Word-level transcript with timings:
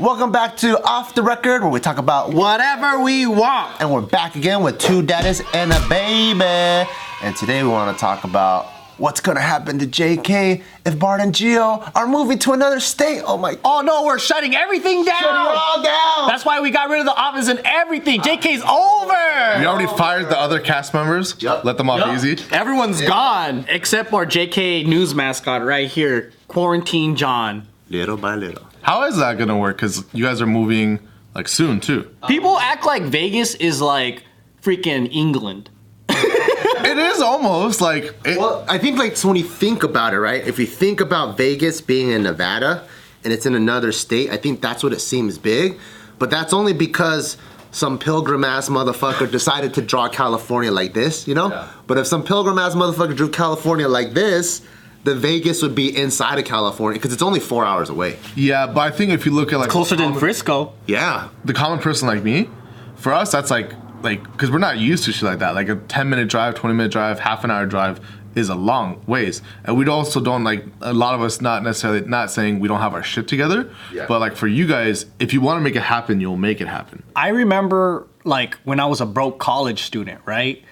Welcome 0.00 0.32
back 0.32 0.56
to 0.58 0.82
Off 0.82 1.14
the 1.14 1.22
Record, 1.22 1.60
where 1.60 1.70
we 1.70 1.78
talk 1.78 1.98
about 1.98 2.32
Whatever 2.32 3.00
we 3.02 3.26
want. 3.26 3.80
and 3.80 3.92
we're 3.92 4.00
back 4.00 4.34
again 4.34 4.62
with 4.62 4.78
two 4.78 5.02
daddies 5.02 5.42
and 5.52 5.70
a 5.72 5.88
baby. 5.88 6.88
And 7.22 7.36
today 7.36 7.62
we 7.62 7.68
want 7.68 7.94
to 7.94 8.00
talk 8.00 8.24
about 8.24 8.66
what's 8.96 9.20
gonna 9.20 9.40
happen 9.40 9.78
to 9.78 9.86
JK 9.86 10.62
if 10.86 10.98
Bart 10.98 11.20
and 11.20 11.34
Geo 11.34 11.84
are 11.94 12.06
moving 12.06 12.38
to 12.40 12.52
another 12.52 12.80
state. 12.80 13.22
Oh 13.26 13.36
my! 13.36 13.58
Oh 13.62 13.82
no, 13.82 14.04
we're 14.04 14.18
shutting 14.18 14.54
everything 14.54 15.04
down. 15.04 15.18
Shutting 15.20 15.52
it 15.52 15.58
all 15.58 15.82
down. 15.82 16.28
That's 16.28 16.46
why 16.46 16.60
we 16.60 16.70
got 16.70 16.88
rid 16.88 17.00
of 17.00 17.06
the 17.06 17.14
office 17.14 17.48
and 17.48 17.60
everything. 17.66 18.20
JK's 18.22 18.62
We 18.62 18.68
over. 18.68 19.58
We 19.60 19.66
already 19.66 19.86
fired 19.98 20.30
the 20.30 20.38
other 20.40 20.60
cast 20.60 20.94
members. 20.94 21.36
Yup. 21.42 21.64
Let 21.64 21.76
them 21.76 21.90
off 21.90 21.98
Yup. 22.00 22.14
easy. 22.16 22.38
Everyone's 22.52 23.02
gone 23.02 23.66
except 23.68 24.12
our 24.14 24.24
JK 24.24 24.86
news 24.86 25.14
mascot 25.14 25.62
right 25.62 25.88
here, 25.88 26.32
Quarantine 26.48 27.16
John. 27.16 27.66
little 27.90 28.16
by 28.16 28.34
little. 28.34 28.64
How 28.82 29.04
is 29.04 29.16
that 29.18 29.38
gonna 29.38 29.58
work? 29.58 29.76
Because 29.76 30.04
you 30.12 30.24
guys 30.24 30.40
are 30.40 30.46
moving 30.46 31.00
like 31.34 31.48
soon 31.48 31.80
too. 31.80 32.14
People 32.26 32.58
act 32.58 32.84
like 32.84 33.02
Vegas 33.04 33.54
is 33.56 33.80
like 33.80 34.24
freaking 34.62 35.08
England. 35.12 35.70
it 36.08 36.98
is 36.98 37.20
almost 37.20 37.80
like. 37.80 38.14
It, 38.24 38.38
Well, 38.38 38.64
I 38.68 38.78
think 38.78 38.98
like 38.98 39.16
so 39.16 39.28
when 39.28 39.36
you 39.36 39.44
think 39.44 39.82
about 39.82 40.14
it, 40.14 40.20
right? 40.20 40.46
If 40.46 40.58
you 40.58 40.66
think 40.66 41.00
about 41.00 41.36
Vegas 41.36 41.80
being 41.80 42.10
in 42.10 42.22
Nevada 42.22 42.86
and 43.24 43.32
it's 43.32 43.46
in 43.46 43.54
another 43.54 43.92
state, 43.92 44.30
I 44.30 44.36
think 44.36 44.60
that's 44.60 44.82
what 44.82 44.92
it 44.92 45.00
seems 45.00 45.38
big. 45.38 45.78
But 46.18 46.30
that's 46.30 46.52
only 46.52 46.72
because 46.72 47.36
some 47.70 47.98
pilgrim 47.98 48.44
ass 48.44 48.68
motherfucker 48.68 49.30
decided 49.30 49.74
to 49.74 49.82
draw 49.82 50.08
California 50.08 50.70
like 50.72 50.92
this, 50.92 51.28
you 51.28 51.34
know? 51.34 51.50
Yeah. 51.50 51.68
But 51.86 51.98
if 51.98 52.06
some 52.06 52.22
pilgrim 52.24 52.58
ass 52.58 52.74
motherfucker 52.74 53.16
drew 53.16 53.30
California 53.30 53.88
like 53.88 54.12
this, 54.12 54.62
then 55.04 55.18
Vegas 55.18 55.62
would 55.62 55.74
be 55.74 55.96
inside 55.96 56.38
of 56.38 56.44
California 56.44 56.98
because 56.98 57.12
it's 57.12 57.22
only 57.22 57.40
four 57.40 57.64
hours 57.64 57.88
away. 57.88 58.18
yeah, 58.36 58.66
but 58.66 58.80
I 58.80 58.90
think 58.90 59.12
if 59.12 59.24
you 59.26 59.32
look 59.32 59.52
at 59.52 59.58
like 59.58 59.70
Closer 59.70 59.96
than 59.96 60.14
Frisco. 60.14 60.72
Yeah. 60.86 61.28
the 61.44 61.54
common 61.54 61.78
person 61.78 62.06
like 62.08 62.22
me, 62.22 62.48
for 62.96 63.12
us 63.12 63.32
that's 63.32 63.50
like 63.50 63.72
like 64.02 64.22
because 64.32 64.50
we're 64.50 64.58
not 64.58 64.78
used 64.78 65.04
to 65.04 65.12
shit 65.12 65.22
like 65.24 65.38
that. 65.40 65.54
Like 65.54 65.68
a 65.68 65.76
ten 65.76 66.08
minute 66.10 66.28
drive, 66.28 66.54
twenty 66.54 66.74
minute 66.76 66.92
drive, 66.92 67.18
half 67.20 67.44
an 67.44 67.50
hour 67.50 67.66
drive 67.66 68.00
is 68.36 68.48
a 68.48 68.54
long 68.54 69.02
ways, 69.08 69.42
and 69.64 69.76
we 69.76 69.84
also 69.88 70.20
don't 70.20 70.44
like 70.44 70.64
a 70.80 70.92
lot 70.94 71.14
of 71.16 71.20
us 71.20 71.40
not 71.40 71.64
necessarily 71.64 72.00
not 72.06 72.30
saying 72.30 72.60
we 72.60 72.68
don't 72.68 72.78
have 72.80 72.94
our 72.94 73.02
shit 73.02 73.26
together, 73.26 73.68
Yeah. 73.92 74.06
but 74.06 74.20
like 74.20 74.36
for 74.36 74.46
you 74.46 74.68
guys, 74.68 75.06
if 75.18 75.32
you 75.32 75.40
want 75.40 75.58
to 75.58 75.60
make 75.62 75.74
it 75.74 75.82
happen, 75.82 76.20
you'll 76.20 76.36
make 76.36 76.60
it 76.60 76.68
happen. 76.68 77.02
I 77.16 77.28
remember 77.30 78.06
like 78.24 78.54
when 78.64 78.78
I 78.78 78.86
was 78.86 79.00
a 79.00 79.06
broke 79.06 79.38
college 79.40 79.82
student, 79.82 80.20
right? 80.26 80.62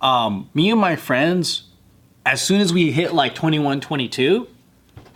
Um, 0.00 0.48
me 0.54 0.70
and 0.70 0.80
my 0.80 0.94
friends, 0.96 1.64
as 2.26 2.42
soon 2.42 2.60
as 2.60 2.72
we 2.72 2.92
hit 2.92 3.14
like 3.14 3.34
21, 3.34 3.80
22, 3.80 4.46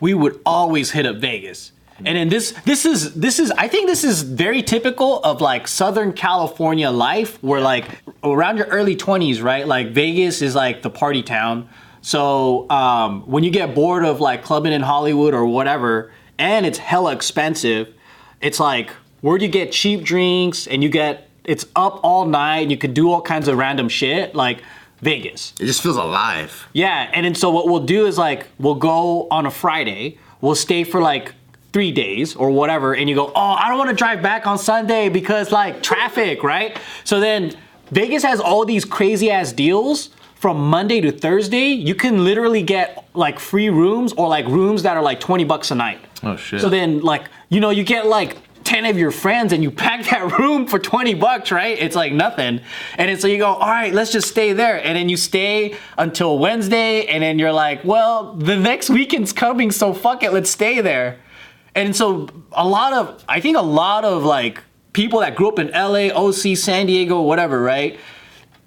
we 0.00 0.14
would 0.14 0.40
always 0.44 0.90
hit 0.90 1.06
up 1.06 1.16
Vegas. 1.16 1.72
And 1.98 2.16
then 2.16 2.28
this 2.28 2.52
this 2.64 2.84
is 2.84 3.14
this 3.14 3.38
is 3.38 3.52
I 3.52 3.68
think 3.68 3.86
this 3.86 4.02
is 4.02 4.22
very 4.22 4.62
typical 4.62 5.20
of 5.20 5.40
like 5.40 5.68
Southern 5.68 6.12
California 6.12 6.90
life 6.90 7.40
where 7.40 7.60
like 7.60 8.02
around 8.24 8.56
your 8.56 8.66
early 8.66 8.96
20s, 8.96 9.42
right? 9.42 9.66
Like 9.66 9.90
Vegas 9.90 10.42
is 10.42 10.56
like 10.56 10.82
the 10.82 10.90
party 10.90 11.22
town. 11.22 11.68
So 12.00 12.68
um, 12.68 13.22
when 13.22 13.44
you 13.44 13.50
get 13.50 13.74
bored 13.74 14.04
of 14.04 14.20
like 14.20 14.42
clubbing 14.42 14.72
in 14.72 14.82
Hollywood 14.82 15.34
or 15.34 15.46
whatever, 15.46 16.10
and 16.36 16.66
it's 16.66 16.78
hella 16.78 17.12
expensive, 17.12 17.94
it's 18.40 18.58
like 18.58 18.90
where 19.20 19.38
do 19.38 19.44
you 19.44 19.50
get 19.50 19.70
cheap 19.70 20.02
drinks 20.02 20.66
and 20.66 20.82
you 20.82 20.88
get 20.88 21.30
it's 21.44 21.64
up 21.76 22.00
all 22.02 22.26
night 22.26 22.60
and 22.60 22.70
you 22.72 22.76
could 22.76 22.94
do 22.94 23.10
all 23.10 23.22
kinds 23.22 23.46
of 23.46 23.56
random 23.56 23.88
shit 23.88 24.34
like 24.34 24.62
Vegas. 25.04 25.52
It 25.60 25.66
just 25.66 25.82
feels 25.82 25.96
alive. 25.96 26.66
Yeah, 26.72 27.10
and 27.12 27.24
then 27.26 27.34
so 27.34 27.50
what 27.50 27.68
we'll 27.68 27.84
do 27.84 28.06
is 28.06 28.16
like 28.18 28.48
we'll 28.58 28.74
go 28.74 29.28
on 29.30 29.46
a 29.46 29.50
Friday, 29.50 30.18
we'll 30.40 30.54
stay 30.54 30.82
for 30.82 31.00
like 31.00 31.34
three 31.72 31.92
days 31.92 32.34
or 32.34 32.50
whatever, 32.50 32.94
and 32.94 33.08
you 33.08 33.14
go, 33.14 33.30
oh, 33.34 33.52
I 33.60 33.68
don't 33.68 33.78
want 33.78 33.90
to 33.90 33.96
drive 33.96 34.22
back 34.22 34.46
on 34.46 34.58
Sunday 34.58 35.08
because 35.08 35.52
like 35.52 35.82
traffic, 35.82 36.42
right? 36.42 36.78
So 37.04 37.20
then 37.20 37.54
Vegas 37.90 38.22
has 38.22 38.40
all 38.40 38.64
these 38.64 38.84
crazy 38.84 39.30
ass 39.30 39.52
deals 39.52 40.10
from 40.36 40.58
Monday 40.58 41.00
to 41.00 41.12
Thursday. 41.12 41.68
You 41.68 41.94
can 41.94 42.24
literally 42.24 42.62
get 42.62 43.06
like 43.14 43.38
free 43.38 43.68
rooms 43.68 44.12
or 44.14 44.28
like 44.28 44.46
rooms 44.46 44.82
that 44.84 44.96
are 44.96 45.02
like 45.02 45.20
20 45.20 45.44
bucks 45.44 45.70
a 45.70 45.74
night. 45.74 46.00
Oh 46.22 46.36
shit. 46.36 46.60
So 46.60 46.68
then, 46.68 47.00
like, 47.00 47.24
you 47.50 47.60
know, 47.60 47.70
you 47.70 47.84
get 47.84 48.06
like 48.06 48.36
10 48.64 48.86
of 48.86 48.98
your 48.98 49.10
friends 49.10 49.52
and 49.52 49.62
you 49.62 49.70
pack 49.70 50.04
that 50.10 50.38
room 50.38 50.66
for 50.66 50.78
20 50.78 51.14
bucks, 51.14 51.52
right? 51.52 51.78
It's 51.78 51.94
like 51.94 52.12
nothing. 52.12 52.60
And 52.98 53.20
so 53.20 53.28
you 53.28 53.38
go, 53.38 53.54
all 53.54 53.68
right, 53.68 53.92
let's 53.92 54.10
just 54.12 54.28
stay 54.28 54.52
there. 54.52 54.82
And 54.84 54.96
then 54.96 55.08
you 55.08 55.16
stay 55.16 55.76
until 55.98 56.38
Wednesday. 56.38 57.06
And 57.06 57.22
then 57.22 57.38
you're 57.38 57.52
like, 57.52 57.84
well, 57.84 58.34
the 58.34 58.56
next 58.56 58.90
weekend's 58.90 59.32
coming, 59.32 59.70
so 59.70 59.92
fuck 59.94 60.22
it, 60.22 60.32
let's 60.32 60.50
stay 60.50 60.80
there. 60.80 61.18
And 61.74 61.94
so 61.94 62.28
a 62.52 62.66
lot 62.66 62.92
of, 62.92 63.24
I 63.28 63.40
think 63.40 63.56
a 63.56 63.62
lot 63.62 64.04
of 64.04 64.24
like 64.24 64.62
people 64.92 65.20
that 65.20 65.36
grew 65.36 65.48
up 65.48 65.58
in 65.58 65.68
LA, 65.68 66.08
OC, 66.14 66.56
San 66.56 66.86
Diego, 66.86 67.20
whatever, 67.22 67.60
right? 67.60 67.98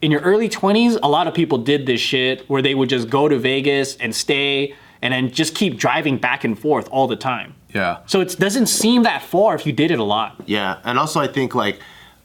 in 0.01 0.11
your 0.11 0.21
early 0.21 0.49
20s, 0.49 0.99
a 1.01 1.09
lot 1.09 1.27
of 1.27 1.33
people 1.33 1.57
did 1.57 1.85
this 1.85 1.99
shit 1.99 2.47
where 2.49 2.61
they 2.61 2.75
would 2.75 2.89
just 2.89 3.09
go 3.09 3.27
to 3.27 3.37
Vegas 3.37 3.95
and 3.97 4.13
stay 4.13 4.75
and 5.01 5.13
then 5.13 5.31
just 5.31 5.55
keep 5.55 5.77
driving 5.77 6.17
back 6.17 6.43
and 6.43 6.57
forth 6.57 6.87
all 6.91 7.07
the 7.07 7.15
time. 7.15 7.55
Yeah. 7.73 7.99
So 8.05 8.21
it 8.21 8.35
doesn't 8.39 8.67
seem 8.67 9.03
that 9.03 9.23
far 9.23 9.55
if 9.55 9.65
you 9.65 9.73
did 9.73 9.91
it 9.91 9.99
a 9.99 10.03
lot. 10.03 10.35
Yeah, 10.45 10.79
and 10.83 10.97
also 10.97 11.19
I 11.19 11.27
think 11.27 11.53
like 11.55 11.79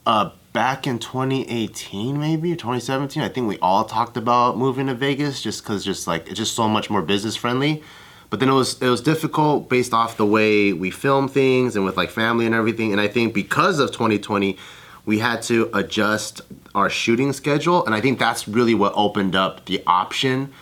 uh, 0.06 0.30
back 0.52 0.86
in 0.86 0.98
2018, 0.98 2.18
maybe 2.18 2.50
2017, 2.50 3.22
I 3.22 3.28
think 3.28 3.48
we 3.48 3.58
all 3.58 3.84
talked 3.84 4.16
about 4.16 4.56
moving 4.56 4.86
to 4.86 4.94
Vegas 4.94 5.42
just 5.42 5.62
because 5.62 5.84
just 5.84 6.06
like 6.06 6.26
it's 6.28 6.38
just 6.38 6.54
so 6.54 6.68
much 6.68 6.90
more 6.90 7.02
business 7.02 7.36
friendly. 7.36 7.82
But 8.30 8.40
then 8.40 8.48
it 8.48 8.54
was 8.54 8.80
it 8.80 8.88
was 8.88 9.00
difficult 9.00 9.68
based 9.68 9.92
off 9.92 10.16
the 10.16 10.26
way 10.26 10.72
we 10.72 10.90
film 10.90 11.28
things 11.28 11.76
and 11.76 11.84
with 11.84 11.96
like 11.96 12.10
family 12.10 12.46
and 12.46 12.54
everything. 12.54 12.92
And 12.92 13.00
I 13.00 13.08
think 13.08 13.34
because 13.34 13.78
of 13.78 13.90
2020, 13.90 14.56
we 15.04 15.18
had 15.18 15.42
to 15.42 15.68
adjust 15.74 16.40
our 16.74 16.88
shooting 16.88 17.32
schedule, 17.32 17.84
and 17.84 17.94
I 17.94 18.00
think 18.00 18.18
that's 18.18 18.48
really 18.48 18.74
what 18.74 18.92
opened 18.96 19.36
up 19.36 19.66
the 19.66 19.82
option 19.86 20.52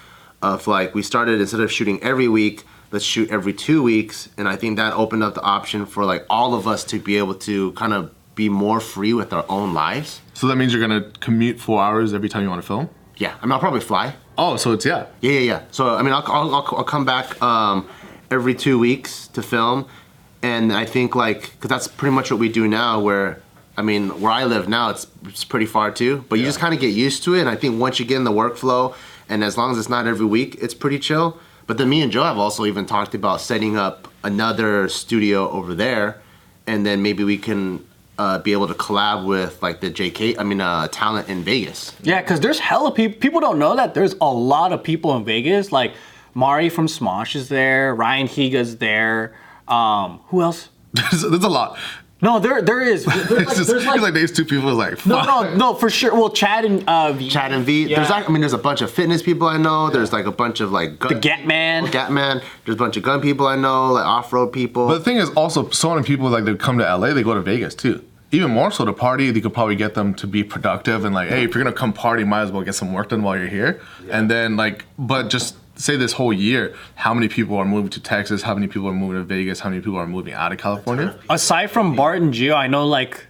of 0.42 0.66
like 0.66 0.94
we 0.94 1.02
started 1.02 1.40
instead 1.40 1.60
of 1.60 1.70
shooting 1.70 2.02
every 2.02 2.26
week 2.26 2.64
let's 2.92 3.04
shoot 3.04 3.30
every 3.30 3.52
two 3.52 3.82
weeks. 3.82 4.28
And 4.36 4.48
i 4.48 4.56
think 4.56 4.76
that 4.76 4.94
opened 4.94 5.22
up 5.22 5.34
the 5.34 5.42
option 5.42 5.86
for 5.86 6.04
like 6.04 6.24
all 6.30 6.54
of 6.54 6.66
us 6.66 6.84
to 6.84 6.98
be 6.98 7.16
able 7.18 7.34
to 7.36 7.72
kind 7.72 7.92
of 7.92 8.12
be 8.34 8.48
more 8.48 8.80
free 8.80 9.12
with 9.12 9.32
our 9.32 9.44
own 9.48 9.74
lives. 9.74 10.20
So 10.34 10.46
that 10.46 10.56
means 10.56 10.72
you're 10.72 10.80
gonna 10.80 11.10
commute 11.20 11.58
four 11.60 11.82
hours 11.82 12.14
every 12.14 12.28
time 12.28 12.42
you 12.42 12.48
want 12.48 12.62
to 12.62 12.66
film. 12.66 12.88
yeah. 13.16 13.34
I 13.40 13.46
mean 13.46 13.52
i'll 13.52 13.58
probably 13.60 13.80
fly. 13.80 14.14
Oh, 14.38 14.56
so 14.56 14.72
it's 14.72 14.86
yeah. 14.86 15.06
yeah 15.20 15.32
yeah 15.32 15.40
yeah. 15.40 15.62
So 15.70 15.94
i 15.96 16.02
mean 16.02 16.12
i'll, 16.12 16.24
I'll, 16.26 16.54
I'll, 16.54 16.68
I'll 16.78 16.84
come 16.84 17.04
back 17.04 17.40
um, 17.42 17.88
every 18.30 18.54
two 18.54 18.78
weeks 18.78 19.28
to 19.28 19.42
film. 19.42 19.86
And 20.42 20.72
i 20.72 20.86
think 20.86 21.14
like 21.14 21.40
because 21.52 21.68
that's 21.68 21.88
pretty 21.88 22.14
much 22.14 22.30
what 22.30 22.40
we 22.40 22.48
do 22.48 22.66
now 22.66 22.98
where 23.00 23.42
i 23.76 23.82
mean 23.82 24.08
where 24.22 24.32
i 24.32 24.44
live 24.44 24.68
now 24.68 24.88
it's, 24.90 25.06
it's 25.26 25.44
pretty 25.44 25.66
far 25.66 25.90
too. 25.90 26.24
But 26.28 26.38
you 26.38 26.44
just 26.46 26.58
kind 26.58 26.72
of 26.74 26.80
get 26.80 26.94
used 27.06 27.24
to 27.24 27.34
it. 27.34 27.40
And 27.40 27.48
i 27.50 27.56
think 27.56 27.78
once 27.78 27.98
you 27.98 28.06
get 28.06 28.16
in 28.16 28.24
the 28.24 28.32
workflow 28.32 28.94
and 29.28 29.44
as 29.44 29.58
long 29.58 29.70
as 29.72 29.78
it's 29.78 29.90
not 29.90 30.06
every 30.06 30.26
week 30.26 30.56
it's 30.62 30.74
pretty 30.74 30.98
chill 30.98 31.38
but 31.70 31.78
then 31.78 31.88
me 31.88 32.02
and 32.02 32.10
joe 32.10 32.24
have 32.24 32.36
also 32.36 32.66
even 32.66 32.84
talked 32.84 33.14
about 33.14 33.40
setting 33.40 33.76
up 33.76 34.08
another 34.24 34.88
studio 34.88 35.48
over 35.50 35.72
there 35.72 36.20
and 36.66 36.84
then 36.84 37.00
maybe 37.00 37.22
we 37.22 37.38
can 37.38 37.84
uh, 38.18 38.38
be 38.40 38.50
able 38.52 38.66
to 38.66 38.74
collab 38.74 39.24
with 39.24 39.62
like 39.62 39.80
the 39.80 39.88
jk 39.88 40.36
i 40.36 40.42
mean 40.42 40.60
uh, 40.60 40.88
talent 40.88 41.28
in 41.28 41.44
vegas 41.44 41.94
Yeah, 42.02 42.20
because 42.20 42.40
there's 42.40 42.58
hella 42.58 42.90
people. 42.90 43.18
People 43.20 43.40
don't 43.40 43.60
know 43.60 43.76
that 43.76 43.94
there's 43.94 44.14
a 44.20 44.32
lot 44.52 44.72
of 44.72 44.82
people 44.82 45.16
in 45.16 45.24
Vegas. 45.24 45.70
Like 45.70 45.92
Mari 46.34 46.68
from 46.68 46.86
Smosh 46.86 47.36
is 47.36 47.48
there, 47.48 47.94
Ryan 47.94 48.26
Higa's 48.26 48.78
there. 48.78 49.34
Um, 49.68 50.20
who 50.28 50.42
else? 50.42 50.68
There's, 50.92 51.22
there's 51.22 51.44
a 51.44 51.48
lot. 51.48 51.78
No, 52.22 52.38
there 52.38 52.60
there 52.62 52.80
is. 52.82 53.04
There's 53.06 53.30
like, 53.30 53.40
It's 53.42 53.56
just 53.56 53.70
there's 53.70 53.86
like- 53.86 54.00
like 54.00 54.14
these 54.14 54.30
two 54.32 54.44
people 54.44 54.68
is 54.70 54.76
like 54.76 55.06
no, 55.06 55.16
fuck. 55.16 55.26
no, 55.26 55.54
no, 55.56 55.74
for 55.74 55.88
sure. 55.88 56.14
Well, 56.14 56.30
Chad 56.30 56.64
and 56.64 56.86
uh, 56.88 57.12
V- 57.12 57.30
Chad 57.30 57.52
and 57.52 57.64
V. 57.64 57.86
Yeah. 57.86 57.96
There's 57.96 58.10
like, 58.10 58.28
I 58.28 58.32
mean, 58.32 58.40
there's 58.40 58.52
a 58.52 58.58
bunch 58.58 58.82
of 58.82 58.90
fitness 58.90 59.22
people 59.22 59.48
I 59.48 59.56
know. 59.56 59.88
There's 59.90 60.12
like 60.12 60.26
a 60.26 60.32
bunch 60.32 60.60
of 60.60 60.70
like 60.70 60.98
gun, 60.98 61.14
the 61.14 61.18
Gat 61.20 61.46
Man. 61.46 61.86
Gatman. 61.86 62.42
There's 62.64 62.74
a 62.74 62.78
bunch 62.78 62.96
of 62.96 63.02
gun 63.02 63.20
people 63.22 63.46
I 63.46 63.56
know, 63.56 63.92
like 63.92 64.04
off-road 64.04 64.52
people. 64.52 64.86
But 64.88 64.98
the 64.98 65.04
thing 65.04 65.16
is, 65.16 65.30
also, 65.30 65.70
so 65.70 65.94
many 65.94 66.06
people 66.06 66.28
like 66.28 66.44
they 66.44 66.54
come 66.56 66.76
to 66.78 66.84
LA, 66.96 67.14
they 67.14 67.22
go 67.22 67.34
to 67.34 67.40
Vegas 67.40 67.74
too. 67.74 68.04
Even 68.32 68.50
more 68.52 68.70
so 68.70 68.84
to 68.84 68.92
party, 68.92 69.30
they 69.32 69.40
could 69.40 69.52
probably 69.54 69.74
get 69.74 69.94
them 69.94 70.14
to 70.14 70.26
be 70.26 70.44
productive 70.44 71.04
and 71.04 71.12
like, 71.14 71.30
hey, 71.30 71.42
if 71.44 71.54
you're 71.54 71.64
gonna 71.64 71.74
come 71.74 71.92
party, 71.92 72.22
might 72.22 72.42
as 72.42 72.52
well 72.52 72.62
get 72.62 72.74
some 72.76 72.92
work 72.92 73.08
done 73.08 73.22
while 73.22 73.36
you're 73.36 73.48
here. 73.48 73.80
Yeah. 74.06 74.18
And 74.18 74.30
then 74.30 74.56
like, 74.56 74.84
but 74.98 75.30
just 75.30 75.56
say 75.80 75.96
this 75.96 76.12
whole 76.12 76.32
year, 76.32 76.74
how 76.94 77.14
many 77.14 77.28
people 77.28 77.56
are 77.56 77.64
moving 77.64 77.90
to 77.90 78.00
Texas? 78.00 78.42
How 78.42 78.54
many 78.54 78.66
people 78.68 78.88
are 78.88 78.94
moving 78.94 79.16
to 79.16 79.24
Vegas? 79.24 79.60
How 79.60 79.70
many 79.70 79.80
people 79.80 79.98
are 79.98 80.06
moving 80.06 80.34
out 80.34 80.52
of 80.52 80.58
California? 80.58 81.18
Aside 81.28 81.70
from 81.70 81.96
Bart 81.96 82.20
and 82.20 82.32
Gio, 82.34 82.54
I 82.54 82.66
know 82.66 82.86
like 82.86 83.26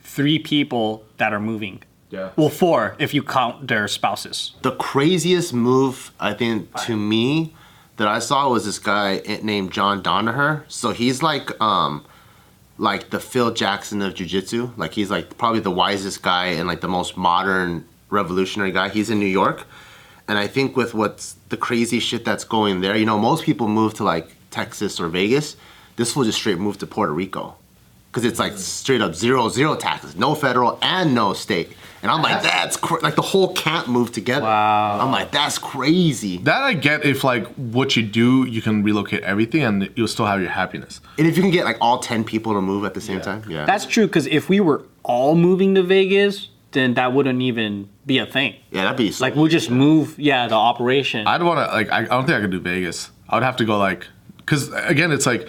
three 0.00 0.38
people 0.38 1.04
that 1.18 1.32
are 1.32 1.40
moving. 1.40 1.82
Yeah. 2.10 2.30
Well, 2.36 2.48
four 2.48 2.96
if 2.98 3.12
you 3.12 3.22
count 3.22 3.68
their 3.68 3.86
spouses. 3.86 4.54
the 4.62 4.72
craziest 4.72 5.52
move 5.52 6.10
I 6.18 6.32
think 6.32 6.74
to 6.86 6.96
me 6.96 7.54
that 7.98 8.08
I 8.08 8.18
saw 8.18 8.48
was 8.48 8.64
this 8.64 8.78
guy 8.78 9.20
named 9.42 9.72
John 9.72 10.02
Danaher. 10.02 10.62
So 10.68 10.92
he's 10.92 11.22
like 11.22 11.60
um 11.60 12.04
like 12.78 13.10
the 13.10 13.20
Phil 13.20 13.52
Jackson 13.52 14.00
of 14.02 14.14
jiu-jitsu. 14.14 14.70
Like 14.76 14.94
he's 14.94 15.10
like 15.10 15.36
probably 15.36 15.60
the 15.60 15.70
wisest 15.70 16.22
guy 16.22 16.46
and 16.46 16.66
like 16.66 16.80
the 16.80 16.88
most 16.88 17.16
modern 17.16 17.84
revolutionary 18.08 18.72
guy. 18.72 18.88
He's 18.88 19.10
in 19.10 19.18
New 19.18 19.26
York. 19.26 19.66
And 20.28 20.36
I 20.38 20.46
think 20.46 20.76
with 20.76 20.92
what's 20.94 21.36
the 21.48 21.56
crazy 21.56 21.98
shit 22.00 22.24
that's 22.24 22.44
going 22.44 22.80
there, 22.82 22.96
you 22.96 23.06
know, 23.06 23.18
most 23.18 23.44
people 23.44 23.66
move 23.66 23.94
to 23.94 24.04
like 24.04 24.28
Texas 24.50 25.00
or 25.00 25.08
Vegas. 25.08 25.56
This 25.96 26.14
will 26.14 26.24
just 26.24 26.38
straight 26.38 26.58
move 26.58 26.78
to 26.78 26.86
Puerto 26.86 27.12
Rico. 27.12 27.56
because 28.10 28.24
it's 28.24 28.38
like 28.38 28.56
straight 28.56 29.00
up 29.00 29.14
zero 29.14 29.48
zero 29.48 29.74
taxes, 29.76 30.16
no 30.16 30.34
federal 30.34 30.78
and 30.82 31.14
no 31.14 31.32
state. 31.34 31.72
And 32.02 32.12
I'm 32.12 32.22
like, 32.22 32.42
that's 32.42 32.76
cra-. 32.76 33.00
like 33.00 33.16
the 33.16 33.22
whole 33.22 33.52
camp 33.54 33.88
moved 33.88 34.14
together. 34.14 34.42
Wow. 34.42 35.00
I'm 35.00 35.10
like, 35.10 35.32
that's 35.32 35.58
crazy. 35.58 36.38
That 36.38 36.62
I 36.62 36.74
get 36.74 37.04
if 37.04 37.24
like 37.24 37.46
what 37.56 37.96
you 37.96 38.04
do, 38.04 38.46
you 38.46 38.62
can 38.62 38.84
relocate 38.84 39.22
everything 39.24 39.62
and 39.64 39.90
you'll 39.96 40.06
still 40.08 40.26
have 40.26 40.40
your 40.40 40.50
happiness. 40.50 41.00
And 41.18 41.26
if 41.26 41.36
you 41.36 41.42
can 41.42 41.50
get 41.50 41.64
like 41.64 41.76
all 41.80 41.98
ten 41.98 42.22
people 42.22 42.54
to 42.54 42.60
move 42.60 42.84
at 42.84 42.94
the 42.94 43.00
same 43.00 43.20
time, 43.20 43.42
yeah, 43.48 43.64
That's 43.66 43.84
true 43.84 44.06
because 44.06 44.26
if 44.26 44.48
we 44.48 44.60
were 44.60 44.84
all 45.02 45.34
moving 45.34 45.74
to 45.74 45.82
Vegas, 45.82 46.48
then 46.78 46.94
that 46.94 47.12
wouldn't 47.12 47.42
even 47.42 47.88
be 48.06 48.18
a 48.18 48.26
thing. 48.26 48.54
yeah, 48.70 48.84
that'd 48.84 48.96
be 48.96 49.10
so 49.10 49.24
Like 49.24 49.34
we'll 49.34 49.48
just 49.48 49.70
move, 49.70 50.18
yeah, 50.18 50.46
the 50.48 50.54
operation. 50.54 51.26
I'd 51.26 51.42
want 51.42 51.58
to 51.58 51.74
like 51.74 51.90
I, 51.90 51.98
I 52.00 52.04
don't 52.04 52.26
think 52.26 52.38
I 52.38 52.40
could 52.40 52.50
do 52.52 52.60
Vegas. 52.60 53.10
I 53.28 53.36
would 53.36 53.42
have 53.42 53.56
to 53.56 53.64
go 53.64 53.76
like 53.78 54.06
because 54.38 54.72
again 54.72 55.12
it's 55.12 55.26
like 55.26 55.48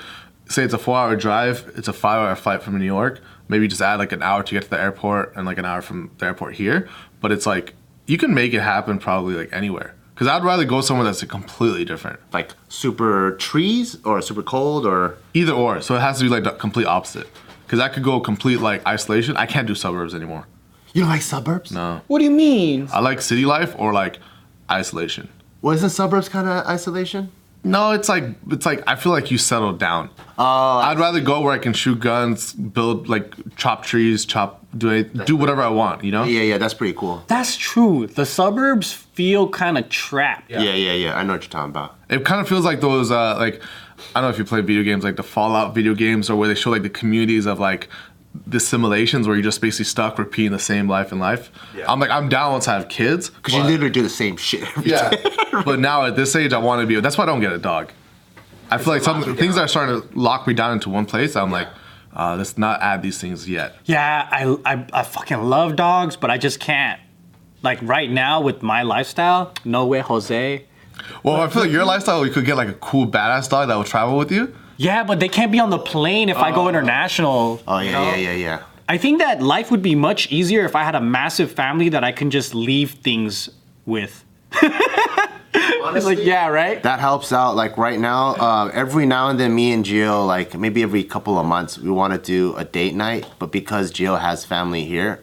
say 0.50 0.64
it's 0.64 0.74
a 0.74 0.78
four 0.80 0.98
hour 0.98 1.16
drive, 1.16 1.72
it's 1.78 1.88
a 1.88 1.94
five 1.94 2.20
hour 2.28 2.36
flight 2.36 2.64
from 2.64 2.78
New 2.78 2.86
York. 2.86 3.22
Maybe 3.48 3.68
just 3.68 3.82
add 3.82 4.00
like 4.00 4.12
an 4.12 4.22
hour 4.22 4.44
to 4.44 4.54
get 4.54 4.64
to 4.64 4.70
the 4.70 4.80
airport 4.82 5.36
and 5.36 5.46
like 5.46 5.58
an 5.58 5.66
hour 5.66 5.82
from 5.82 6.12
the 6.18 6.26
airport 6.26 6.56
here. 6.56 6.88
But 7.22 7.32
it's 7.32 7.46
like 7.46 7.76
you 8.08 8.18
can 8.18 8.34
make 8.34 8.54
it 8.54 8.62
happen 8.62 9.00
probably 9.00 9.36
like 9.36 9.54
anywhere. 9.54 9.96
Because 10.14 10.28
I'd 10.28 10.44
rather 10.44 10.66
go 10.66 10.82
somewhere 10.82 11.06
that's 11.06 11.24
completely 11.24 11.86
different. 11.86 12.20
like 12.34 12.52
super 12.68 13.38
trees 13.38 13.98
or 14.04 14.22
super 14.22 14.44
cold 14.44 14.86
or 14.86 15.18
Either 15.34 15.54
or. 15.54 15.82
So 15.82 15.96
it 15.96 16.02
has 16.02 16.18
to 16.18 16.26
be 16.26 16.30
like 16.30 16.44
the 16.44 16.52
complete 16.52 16.88
opposite. 16.88 17.28
Because 17.66 17.80
I 17.80 17.88
could 17.88 18.04
go 18.04 18.20
complete 18.20 18.60
like 18.60 18.86
isolation. 18.86 19.38
I 19.38 19.46
can't 19.46 19.66
do 19.68 19.76
suburbs 19.76 20.14
anymore. 20.14 20.46
You 20.94 21.02
don't 21.02 21.10
like 21.10 21.22
suburbs? 21.22 21.72
No. 21.72 22.02
what 22.08 22.20
do 22.20 22.26
you 22.26 22.32
mean? 22.32 22.88
I 22.92 23.00
like 23.00 23.22
city 23.22 23.46
life 23.46 23.76
or 23.78 23.94
like 23.94 24.20
isolation. 24.70 25.30
Well, 25.62 25.76
isn't 25.76 25.90
suburbs 25.90 26.30
kind 26.30 26.48
of 26.48 26.66
isolation? 26.66 27.32
No, 27.64 27.92
it's 27.92 28.08
like 28.08 28.24
it's 28.50 28.66
like 28.66 28.82
I 28.88 28.96
feel 28.96 29.12
like 29.12 29.32
you 29.32 29.38
settle 29.38 29.74
down. 29.74 30.10
Oh, 30.38 30.44
I'd 30.80 30.98
rather 30.98 31.20
go 31.20 31.42
where 31.42 31.54
I 31.54 31.58
can 31.58 31.74
shoot 31.74 32.00
guns, 32.00 32.54
build 32.54 33.10
like 33.10 33.36
chop 33.58 33.84
trees, 33.84 34.24
chop 34.24 34.66
do 34.78 34.90
it, 34.90 35.26
do 35.26 35.36
whatever 35.36 35.62
I 35.62 35.68
want. 35.68 36.04
You 36.04 36.12
know? 36.12 36.24
Yeah, 36.24 36.42
yeah, 36.42 36.58
that's 36.58 36.74
pretty 36.74 36.94
cool. 36.94 37.24
That's 37.28 37.58
true. 37.58 38.08
The 38.08 38.26
suburbs 38.26 38.94
feel 38.94 39.50
kind 39.50 39.78
of 39.78 39.90
trapped. 39.90 40.50
Yeah, 40.50 40.62
yeah, 40.62 40.94
yeah. 40.94 41.18
I 41.18 41.24
know 41.24 41.34
what 41.34 41.44
you're 41.44 41.50
talking 41.50 41.72
about. 41.72 41.98
It 42.10 42.24
kind 42.24 42.40
of 42.40 42.48
feels 42.48 42.64
like 42.64 42.80
those 42.80 43.12
uh, 43.12 43.36
like 43.38 43.62
I 44.16 44.22
don't 44.22 44.24
know 44.24 44.30
if 44.30 44.38
you 44.38 44.46
play 44.46 44.62
video 44.62 44.84
games 44.84 45.04
like 45.04 45.18
the 45.18 45.24
Fallout 45.24 45.76
video 45.76 45.94
games 45.94 46.30
or 46.30 46.38
where 46.38 46.48
they 46.48 46.56
show 46.56 46.70
like 46.70 46.84
the 46.84 46.90
communities 46.90 47.46
of 47.46 47.60
like 47.60 47.90
the 48.46 48.60
simulations 48.60 49.28
where 49.28 49.36
you're 49.36 49.44
just 49.44 49.60
basically 49.62 49.86
stuck 49.86 50.18
repeating 50.20 50.52
the 50.52 50.60
same 50.60 50.88
life 50.88 51.12
in 51.12 51.20
life. 51.20 51.52
Yeah. 51.76 51.92
I'm 51.92 52.00
like 52.00 52.10
I'm 52.12 52.30
down 52.30 52.52
once 52.52 52.68
I 52.68 52.76
have 52.76 52.88
kids. 52.90 53.30
Because 53.30 53.54
you 53.56 53.64
literally 53.64 53.90
do 53.90 54.02
the 54.04 54.10
same 54.10 54.38
shit 54.38 54.64
every 54.78 54.92
Yeah. 54.92 55.10
day. 55.10 55.24
but 55.66 55.80
now 55.80 56.06
at 56.06 56.16
this 56.16 56.36
age, 56.36 56.54
I 56.54 56.60
want 56.60 56.82
to 56.82 56.88
be. 56.88 57.00
That's 57.00 57.18
why 57.18 57.24
I 57.24 57.28
don't 57.28 57.42
get 57.42 57.52
a 57.52 57.58
dog. 57.58 57.92
I 58.72 58.78
feel 58.78 58.94
like 58.94 59.02
some 59.02 59.24
things 59.36 59.56
down. 59.56 59.66
are 59.66 59.68
starting 59.68 60.02
to 60.02 60.20
lock 60.20 60.46
me 60.46 60.54
down 60.54 60.74
into 60.74 60.90
one 60.90 61.06
place. 61.08 61.36
I'm 61.36 61.52
like, 61.52 61.68
uh, 62.16 62.36
let's 62.36 62.56
not 62.58 62.82
add 62.82 63.02
these 63.02 63.20
things 63.20 63.50
yet. 63.50 63.76
Yeah, 63.86 64.28
I, 64.32 64.58
I 64.66 64.86
I 64.94 65.04
fucking 65.04 65.42
love 65.42 65.76
dogs, 65.76 66.16
but 66.16 66.30
I 66.30 66.38
just 66.38 66.60
can't. 66.60 67.00
Like 67.64 67.80
right 67.82 68.10
now 68.10 68.42
with 68.42 68.62
my 68.62 68.84
lifestyle, 68.84 69.54
no 69.66 69.86
way, 69.88 70.00
Jose. 70.00 70.66
Well, 71.24 71.42
I 71.42 71.48
feel 71.50 71.64
like 71.64 71.72
your 71.72 71.86
lifestyle, 71.86 72.26
you 72.26 72.32
could 72.32 72.46
get 72.46 72.58
like 72.58 72.68
a 72.70 72.74
cool 72.74 73.08
badass 73.08 73.50
dog 73.50 73.70
that 73.70 73.76
will 73.76 73.84
travel 73.84 74.18
with 74.18 74.32
you. 74.32 74.56
Yeah, 74.80 75.04
but 75.04 75.20
they 75.20 75.28
can't 75.28 75.52
be 75.52 75.60
on 75.60 75.70
the 75.72 75.78
plane 75.78 76.30
if 76.30 76.38
I 76.38 76.56
go 76.56 76.70
international. 76.70 77.62
Oh 77.68 77.80
you 77.80 77.90
yeah, 77.90 77.92
know? 77.92 78.10
yeah, 78.12 78.16
yeah, 78.16 78.34
yeah. 78.34 78.64
I 78.88 78.98
think 78.98 79.20
that 79.20 79.42
life 79.42 79.72
would 79.72 79.82
be 79.82 79.94
much 79.94 80.32
easier 80.32 80.64
if 80.64 80.74
I 80.74 80.84
had 80.84 80.96
a 80.96 81.02
massive 81.02 81.52
family 81.52 81.90
that 81.90 82.06
I 82.06 82.14
can 82.14 82.32
just 82.32 82.56
leave 82.56 82.92
things 82.92 83.50
with. 83.86 84.24
It's 84.54 86.06
like, 86.06 86.20
yeah, 86.24 86.48
right? 86.48 86.82
That 86.82 87.02
helps 87.02 87.34
out. 87.34 87.58
Like 87.58 87.78
right 87.78 88.00
now, 88.00 88.36
uh, 88.36 88.72
every 88.74 89.06
now 89.06 89.28
and 89.28 89.38
then, 89.38 89.54
me 89.54 89.74
and 89.74 89.84
Gio, 89.84 90.26
like 90.26 90.58
maybe 90.58 90.82
every 90.82 91.04
couple 91.04 91.38
of 91.38 91.46
months, 91.46 91.78
we 91.78 91.92
want 91.92 92.14
to 92.14 92.20
do 92.20 92.56
a 92.56 92.64
date 92.64 92.96
night. 92.96 93.28
But 93.38 93.52
because 93.52 93.92
Gio 93.92 94.18
has 94.18 94.46
family 94.46 94.86
here, 94.86 95.22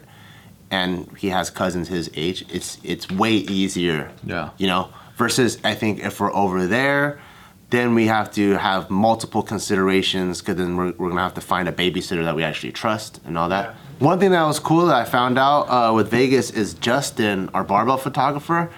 and 0.69 1.09
he 1.17 1.29
has 1.29 1.49
cousins 1.49 1.87
his 1.87 2.11
age, 2.13 2.45
it's 2.53 2.77
it's 2.83 3.09
way 3.09 3.33
easier. 3.33 4.11
Yeah. 4.23 4.51
You 4.59 4.67
know, 4.67 4.89
versus 5.15 5.57
I 5.63 5.73
think 5.73 6.03
if 6.03 6.19
we're 6.19 6.33
over 6.33 6.67
there, 6.67 7.19
then 7.69 7.93
we 7.95 8.07
have 8.07 8.31
to 8.33 8.51
have 8.57 8.89
multiple 8.89 9.43
considerations 9.43 10.39
because 10.39 10.55
then 10.55 10.77
we're, 10.77 10.93
we're 10.97 11.09
gonna 11.09 11.21
have 11.21 11.33
to 11.33 11.41
find 11.41 11.67
a 11.67 11.71
babysitter 11.71 12.23
that 12.23 12.35
we 12.35 12.43
actually 12.43 12.71
trust 12.71 13.19
and 13.25 13.37
all 13.37 13.49
that. 13.49 13.75
One 13.99 14.19
thing 14.19 14.31
that 14.31 14.43
was 14.45 14.59
cool 14.59 14.85
that 14.85 14.95
I 14.95 15.05
found 15.05 15.37
out 15.39 15.63
uh, 15.63 15.93
with 15.93 16.09
Vegas 16.09 16.51
is 16.51 16.75
Justin, 16.75 17.49
our 17.53 17.63
barbell 17.63 17.97
photographer. 17.97 18.69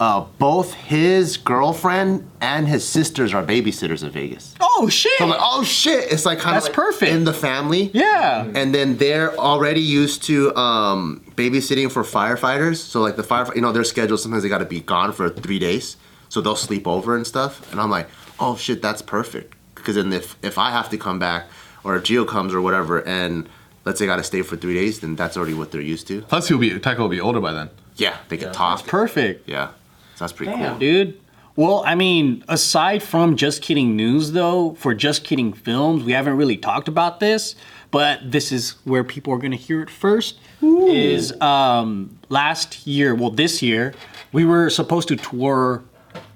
Uh, 0.00 0.26
both 0.40 0.74
his 0.74 1.36
girlfriend 1.36 2.28
and 2.40 2.66
his 2.66 2.86
sisters 2.86 3.32
are 3.32 3.44
babysitters 3.44 4.02
in 4.02 4.10
Vegas. 4.10 4.56
Oh 4.60 4.88
shit! 4.88 5.16
So 5.18 5.24
I'm 5.24 5.30
like, 5.30 5.38
oh 5.40 5.62
shit! 5.62 6.10
It's 6.12 6.26
like 6.26 6.40
kind 6.40 6.56
of 6.56 6.64
That's 6.64 6.74
perfect. 6.74 7.12
in 7.12 7.22
the 7.24 7.32
family. 7.32 7.92
yeah. 7.94 8.44
And 8.56 8.74
then 8.74 8.96
they're 8.96 9.34
already 9.38 9.80
used 9.80 10.24
to 10.24 10.54
um, 10.56 11.24
babysitting 11.36 11.92
for 11.92 12.02
firefighters. 12.02 12.78
So 12.78 13.00
like 13.00 13.14
the 13.14 13.22
fire, 13.22 13.46
you 13.54 13.60
know, 13.60 13.70
their 13.70 13.84
schedule 13.84 14.18
sometimes 14.18 14.42
they 14.42 14.48
got 14.48 14.58
to 14.58 14.64
be 14.64 14.80
gone 14.80 15.12
for 15.12 15.30
three 15.30 15.60
days, 15.60 15.96
so 16.28 16.40
they'll 16.40 16.56
sleep 16.56 16.88
over 16.88 17.14
and 17.16 17.24
stuff. 17.24 17.70
And 17.70 17.80
I'm 17.80 17.88
like, 17.90 18.08
oh 18.40 18.56
shit, 18.56 18.82
that's 18.82 19.02
perfect. 19.02 19.54
Because 19.74 19.96
then 19.96 20.12
if 20.12 20.36
if 20.42 20.58
I 20.58 20.70
have 20.70 20.88
to 20.90 20.98
come 20.98 21.18
back 21.18 21.46
or 21.82 21.96
if 21.96 22.04
Geo 22.04 22.24
comes 22.24 22.54
or 22.54 22.60
whatever, 22.60 23.06
and 23.06 23.48
let's 23.84 23.98
say 23.98 24.06
I 24.06 24.08
got 24.08 24.16
to 24.16 24.22
stay 24.24 24.42
for 24.42 24.56
three 24.56 24.74
days, 24.74 25.00
then 25.00 25.16
that's 25.16 25.36
already 25.36 25.54
what 25.54 25.70
they're 25.72 25.80
used 25.80 26.06
to. 26.08 26.22
Plus, 26.22 26.48
he'll 26.48 26.58
be 26.58 26.78
Tycho 26.78 27.02
will 27.02 27.08
be 27.08 27.20
older 27.20 27.40
by 27.40 27.52
then. 27.52 27.70
Yeah, 27.96 28.16
they 28.28 28.36
can 28.36 28.52
talk. 28.52 28.86
Perfect. 28.86 29.48
Yeah, 29.48 29.68
so 30.16 30.24
that's 30.24 30.32
pretty 30.32 30.52
Damn, 30.52 30.70
cool. 30.70 30.78
dude. 30.78 31.20
Well, 31.56 31.84
I 31.86 31.94
mean, 31.94 32.42
aside 32.48 33.00
from 33.00 33.36
just 33.36 33.62
kidding 33.62 33.94
news, 33.94 34.32
though, 34.32 34.74
for 34.74 34.92
just 34.92 35.22
kidding 35.22 35.52
films, 35.52 36.02
we 36.02 36.10
haven't 36.10 36.36
really 36.36 36.56
talked 36.56 36.88
about 36.88 37.20
this, 37.20 37.54
but 37.92 38.18
this 38.28 38.50
is 38.50 38.72
where 38.84 39.04
people 39.04 39.32
are 39.32 39.38
going 39.38 39.52
to 39.52 39.56
hear 39.56 39.80
it 39.80 39.88
first. 39.90 40.40
Is 40.60 41.38
um, 41.40 42.18
last 42.28 42.86
year, 42.88 43.14
well, 43.14 43.30
this 43.30 43.62
year, 43.62 43.94
we 44.32 44.44
were 44.44 44.68
supposed 44.68 45.06
to 45.08 45.16
tour 45.16 45.84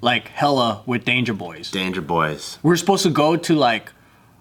like 0.00 0.28
hella 0.28 0.82
with 0.86 1.04
Danger 1.04 1.34
Boys. 1.34 1.70
Danger 1.70 2.00
Boys. 2.00 2.58
we 2.62 2.68
were 2.68 2.76
supposed 2.76 3.02
to 3.04 3.10
go 3.10 3.36
to 3.36 3.54
like 3.54 3.92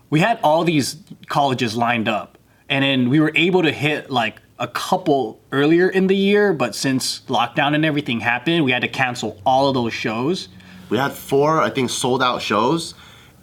we 0.09 0.19
had 0.19 0.39
all 0.43 0.63
these 0.63 0.97
colleges 1.27 1.75
lined 1.75 2.07
up 2.07 2.37
and 2.69 2.83
then 2.83 3.09
we 3.09 3.19
were 3.19 3.31
able 3.35 3.61
to 3.63 3.71
hit 3.71 4.09
like 4.09 4.41
a 4.59 4.67
couple 4.67 5.39
earlier 5.51 5.89
in 5.89 6.07
the 6.07 6.15
year 6.15 6.53
but 6.53 6.73
since 6.75 7.21
lockdown 7.27 7.75
and 7.75 7.85
everything 7.85 8.19
happened 8.21 8.63
we 8.65 8.71
had 8.71 8.81
to 8.81 8.87
cancel 8.87 9.39
all 9.45 9.67
of 9.67 9.73
those 9.73 9.93
shows 9.93 10.49
We 10.89 10.97
had 10.97 11.11
four, 11.11 11.61
I 11.61 11.69
think, 11.69 11.89
sold 11.89 12.23
out 12.23 12.41
shows, 12.41 12.93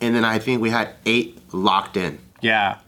and 0.00 0.14
then 0.16 0.24
I 0.24 0.38
think 0.38 0.62
we 0.62 0.70
had 0.70 0.94
eight 1.04 1.38
locked 1.52 1.96
in. 1.96 2.18
yeah 2.40 2.78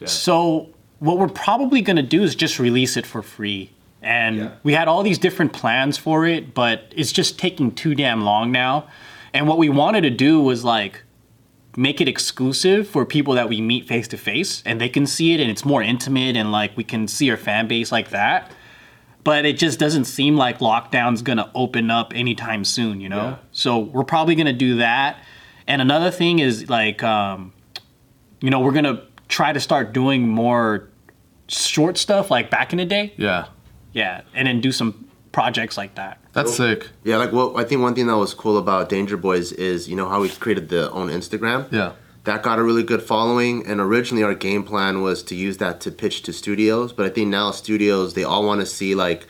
yeah. 0.00 0.08
so 0.08 0.68
what 0.98 1.16
we're 1.18 1.28
probably 1.28 1.80
going 1.80 1.96
to 1.96 2.02
do 2.02 2.22
is 2.22 2.34
just 2.34 2.58
release 2.58 2.96
it 2.96 3.06
for 3.06 3.22
free 3.22 3.70
and 4.08 4.36
Yeah. 4.36 4.48
we 4.62 4.72
had 4.72 4.88
all 4.88 5.02
these 5.02 5.18
different 5.18 5.52
plans 5.52 5.98
for 5.98 6.26
it 6.26 6.54
but 6.54 6.92
it's 6.96 7.12
just 7.12 7.38
taking 7.38 7.70
too 7.72 7.94
damn 7.94 8.22
long 8.24 8.50
now. 8.50 8.86
And 9.34 9.46
what 9.46 9.58
we 9.58 9.68
wanted 9.68 10.00
to 10.02 10.10
do 10.10 10.40
was 10.40 10.64
like 10.64 11.02
make 11.76 12.00
it 12.00 12.08
exclusive 12.08 12.88
for 12.88 13.04
people 13.04 13.34
that 13.34 13.48
we 13.48 13.60
meet 13.60 13.86
face 13.86 14.08
to 14.08 14.16
face 14.16 14.62
and 14.66 14.80
they 14.80 14.88
can 14.88 15.06
see 15.06 15.32
it 15.34 15.40
and 15.40 15.48
it's 15.50 15.64
more 15.64 15.82
intimate 15.82 16.36
and 16.36 16.50
like 16.50 16.76
we 16.76 16.82
can 16.84 17.06
see 17.06 17.30
our 17.30 17.36
fan 17.36 17.68
base 17.68 17.92
like 17.92 18.08
that. 18.10 18.50
But 19.24 19.44
it 19.44 19.58
just 19.58 19.78
doesn't 19.78 20.06
seem 20.06 20.36
like 20.36 20.58
lockdown's 20.60 21.22
gonna 21.22 21.50
open 21.54 21.90
up 21.90 22.12
anytime 22.16 22.64
soon 22.64 23.00
you 23.00 23.08
know? 23.10 23.16
Yeah. 23.22 23.36
so 23.52 23.78
we're 23.78 24.04
probably 24.04 24.34
gonna 24.34 24.52
do 24.68 24.76
that. 24.76 25.18
And 25.66 25.82
another 25.82 26.10
thing 26.10 26.38
is 26.38 26.68
like 26.70 27.02
um, 27.02 27.52
you 28.40 28.48
know 28.50 28.60
we're 28.60 28.72
gonna 28.72 29.02
try 29.28 29.52
to 29.52 29.60
start 29.60 29.92
doing 29.92 30.26
more 30.26 30.88
short 31.48 31.98
stuff 31.98 32.30
like 32.30 32.50
back 32.50 32.72
in 32.72 32.78
the 32.78 32.84
day. 32.86 33.12
Yeah, 33.18 33.46
yeah 33.92 34.22
and 34.34 34.46
then 34.46 34.60
do 34.60 34.72
some 34.72 35.08
projects 35.32 35.76
like 35.76 35.94
that 35.94 36.18
that's 36.32 36.56
sick. 36.56 36.90
Yeah, 37.02 37.16
like 37.16 37.32
well, 37.32 37.56
I 37.56 37.64
think 37.64 37.80
one 37.80 37.94
thing 37.96 38.06
that 38.06 38.16
was 38.16 38.32
cool 38.32 38.58
about 38.58 38.88
Danger 38.88 39.16
Boys 39.16 39.50
is 39.52 39.88
you 39.88 39.96
know 39.96 40.08
how 40.08 40.20
we 40.20 40.28
created 40.28 40.68
the 40.68 40.88
own 40.92 41.08
Instagram. 41.08 41.70
Yeah, 41.72 41.92
That 42.24 42.44
got 42.44 42.60
a 42.60 42.62
really 42.62 42.84
good 42.84 43.02
following, 43.02 43.66
and 43.66 43.80
originally 43.80 44.22
our 44.22 44.34
game 44.34 44.62
plan 44.62 45.02
was 45.02 45.22
to 45.24 45.34
use 45.34 45.56
that 45.56 45.80
to 45.80 45.90
pitch 45.90 46.22
to 46.22 46.32
studios. 46.32 46.92
But 46.92 47.06
I 47.06 47.08
think 47.08 47.28
now 47.28 47.50
studios 47.50 48.14
they 48.14 48.22
all 48.22 48.46
want 48.46 48.60
to 48.60 48.66
see 48.66 48.94
like 48.94 49.26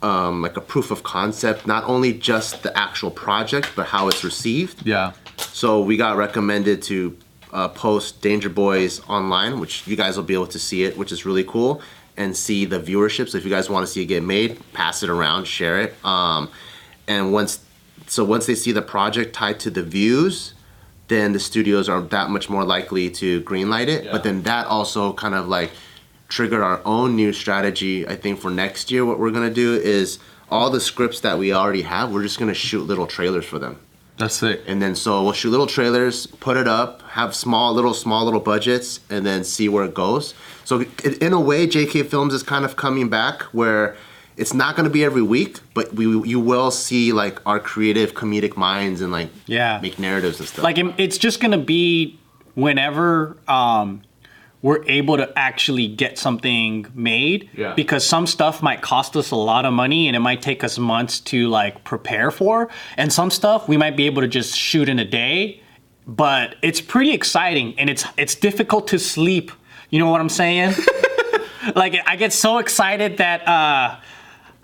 um, 0.00 0.40
like 0.40 0.56
a 0.56 0.62
proof 0.62 0.90
of 0.90 1.02
concept, 1.02 1.66
not 1.66 1.84
only 1.84 2.14
just 2.14 2.62
the 2.62 2.76
actual 2.76 3.10
project, 3.10 3.72
but 3.76 3.86
how 3.86 4.08
it's 4.08 4.24
received. 4.24 4.86
yeah. 4.86 5.12
So 5.52 5.82
we 5.82 5.96
got 5.96 6.16
recommended 6.16 6.82
to 6.84 7.16
uh, 7.52 7.68
post 7.68 8.22
Danger 8.22 8.48
Boys 8.48 9.00
online, 9.08 9.60
which 9.60 9.86
you 9.86 9.96
guys 9.96 10.16
will 10.16 10.24
be 10.24 10.34
able 10.34 10.46
to 10.48 10.58
see 10.58 10.84
it, 10.84 10.96
which 10.96 11.12
is 11.12 11.26
really 11.26 11.44
cool, 11.44 11.82
and 12.18 12.36
see 12.36 12.66
the 12.66 12.78
viewership. 12.78 13.30
So 13.30 13.38
if 13.38 13.44
you 13.44 13.50
guys 13.50 13.70
want 13.70 13.86
to 13.86 13.90
see 13.90 14.02
it 14.02 14.06
get 14.06 14.22
made, 14.22 14.60
pass 14.74 15.02
it 15.02 15.08
around, 15.08 15.46
share 15.46 15.80
it. 15.80 16.04
Um, 16.04 16.50
and 17.06 17.32
once, 17.32 17.64
so 18.06 18.24
once 18.24 18.44
they 18.44 18.54
see 18.54 18.72
the 18.72 18.82
project 18.82 19.34
tied 19.34 19.60
to 19.60 19.70
the 19.70 19.82
views, 19.82 20.52
then 21.06 21.32
the 21.32 21.38
studios 21.38 21.88
are 21.88 22.02
that 22.02 22.28
much 22.28 22.50
more 22.50 22.64
likely 22.64 23.08
to 23.08 23.40
greenlight 23.42 23.86
it. 23.86 24.10
But 24.10 24.24
then 24.24 24.42
that 24.42 24.66
also 24.66 25.14
kind 25.14 25.34
of 25.34 25.48
like 25.48 25.70
triggered 26.28 26.60
our 26.60 26.82
own 26.84 27.16
new 27.16 27.32
strategy. 27.32 28.06
I 28.06 28.16
think 28.16 28.40
for 28.40 28.50
next 28.50 28.90
year, 28.90 29.06
what 29.06 29.18
we're 29.18 29.30
gonna 29.30 29.48
do 29.48 29.74
is 29.74 30.18
all 30.50 30.70
the 30.70 30.80
scripts 30.80 31.20
that 31.20 31.38
we 31.38 31.52
already 31.52 31.82
have, 31.82 32.12
we're 32.12 32.22
just 32.22 32.38
gonna 32.38 32.52
shoot 32.52 32.82
little 32.82 33.06
trailers 33.06 33.46
for 33.46 33.58
them. 33.58 33.78
That's 34.18 34.42
it. 34.42 34.64
And 34.66 34.82
then 34.82 34.94
so 34.94 35.22
we'll 35.22 35.32
shoot 35.32 35.50
little 35.50 35.66
trailers, 35.66 36.26
put 36.26 36.56
it 36.56 36.66
up, 36.68 37.02
have 37.10 37.34
small, 37.34 37.72
little, 37.72 37.94
small, 37.94 38.24
little 38.24 38.40
budgets, 38.40 39.00
and 39.08 39.24
then 39.24 39.44
see 39.44 39.68
where 39.68 39.84
it 39.84 39.94
goes. 39.94 40.34
So 40.64 40.84
in 41.20 41.32
a 41.32 41.40
way, 41.40 41.66
JK 41.66 42.06
Films 42.06 42.34
is 42.34 42.42
kind 42.42 42.64
of 42.64 42.76
coming 42.76 43.08
back 43.08 43.42
where 43.54 43.96
it's 44.36 44.52
not 44.54 44.76
going 44.76 44.84
to 44.84 44.90
be 44.92 45.04
every 45.04 45.22
week, 45.22 45.58
but 45.74 45.94
we 45.94 46.04
you 46.28 46.38
will 46.40 46.70
see 46.70 47.12
like 47.12 47.40
our 47.46 47.58
creative 47.60 48.14
comedic 48.14 48.56
minds 48.56 49.00
and 49.00 49.10
like 49.12 49.30
Yeah. 49.46 49.78
make 49.80 49.98
narratives 49.98 50.38
and 50.40 50.48
stuff. 50.48 50.62
like 50.64 50.78
it's 50.98 51.18
just 51.18 51.40
gonna 51.40 51.58
be 51.58 52.18
whenever 52.54 53.36
um, 53.48 54.02
we're 54.60 54.84
able 54.86 55.16
to 55.16 55.32
actually 55.38 55.86
get 55.86 56.18
something 56.18 56.86
made 56.94 57.48
Yeah. 57.54 57.74
because 57.74 58.04
some 58.04 58.26
stuff 58.26 58.60
might 58.62 58.82
cost 58.82 59.16
us 59.16 59.30
a 59.30 59.36
lot 59.36 59.64
of 59.64 59.72
money 59.72 60.08
and 60.08 60.16
it 60.16 60.20
might 60.20 60.42
take 60.42 60.64
us 60.64 60.78
months 60.78 61.20
to 61.20 61.48
like 61.48 61.84
prepare 61.84 62.30
for 62.30 62.68
and 62.96 63.12
some 63.12 63.30
stuff 63.30 63.68
we 63.68 63.76
might 63.76 63.96
be 63.96 64.06
able 64.06 64.22
to 64.22 64.28
just 64.28 64.56
shoot 64.56 64.88
in 64.88 64.98
a 64.98 65.04
day 65.04 65.60
but 66.06 66.56
it's 66.62 66.80
pretty 66.80 67.12
exciting 67.12 67.78
and 67.78 67.88
it's 67.90 68.04
it's 68.16 68.34
difficult 68.34 68.88
to 68.88 68.98
sleep 68.98 69.52
you 69.90 69.98
know 69.98 70.10
what 70.10 70.20
i'm 70.20 70.28
saying 70.28 70.74
like 71.76 71.94
i 72.06 72.16
get 72.16 72.32
so 72.32 72.58
excited 72.58 73.18
that 73.18 73.46
uh 73.46 73.96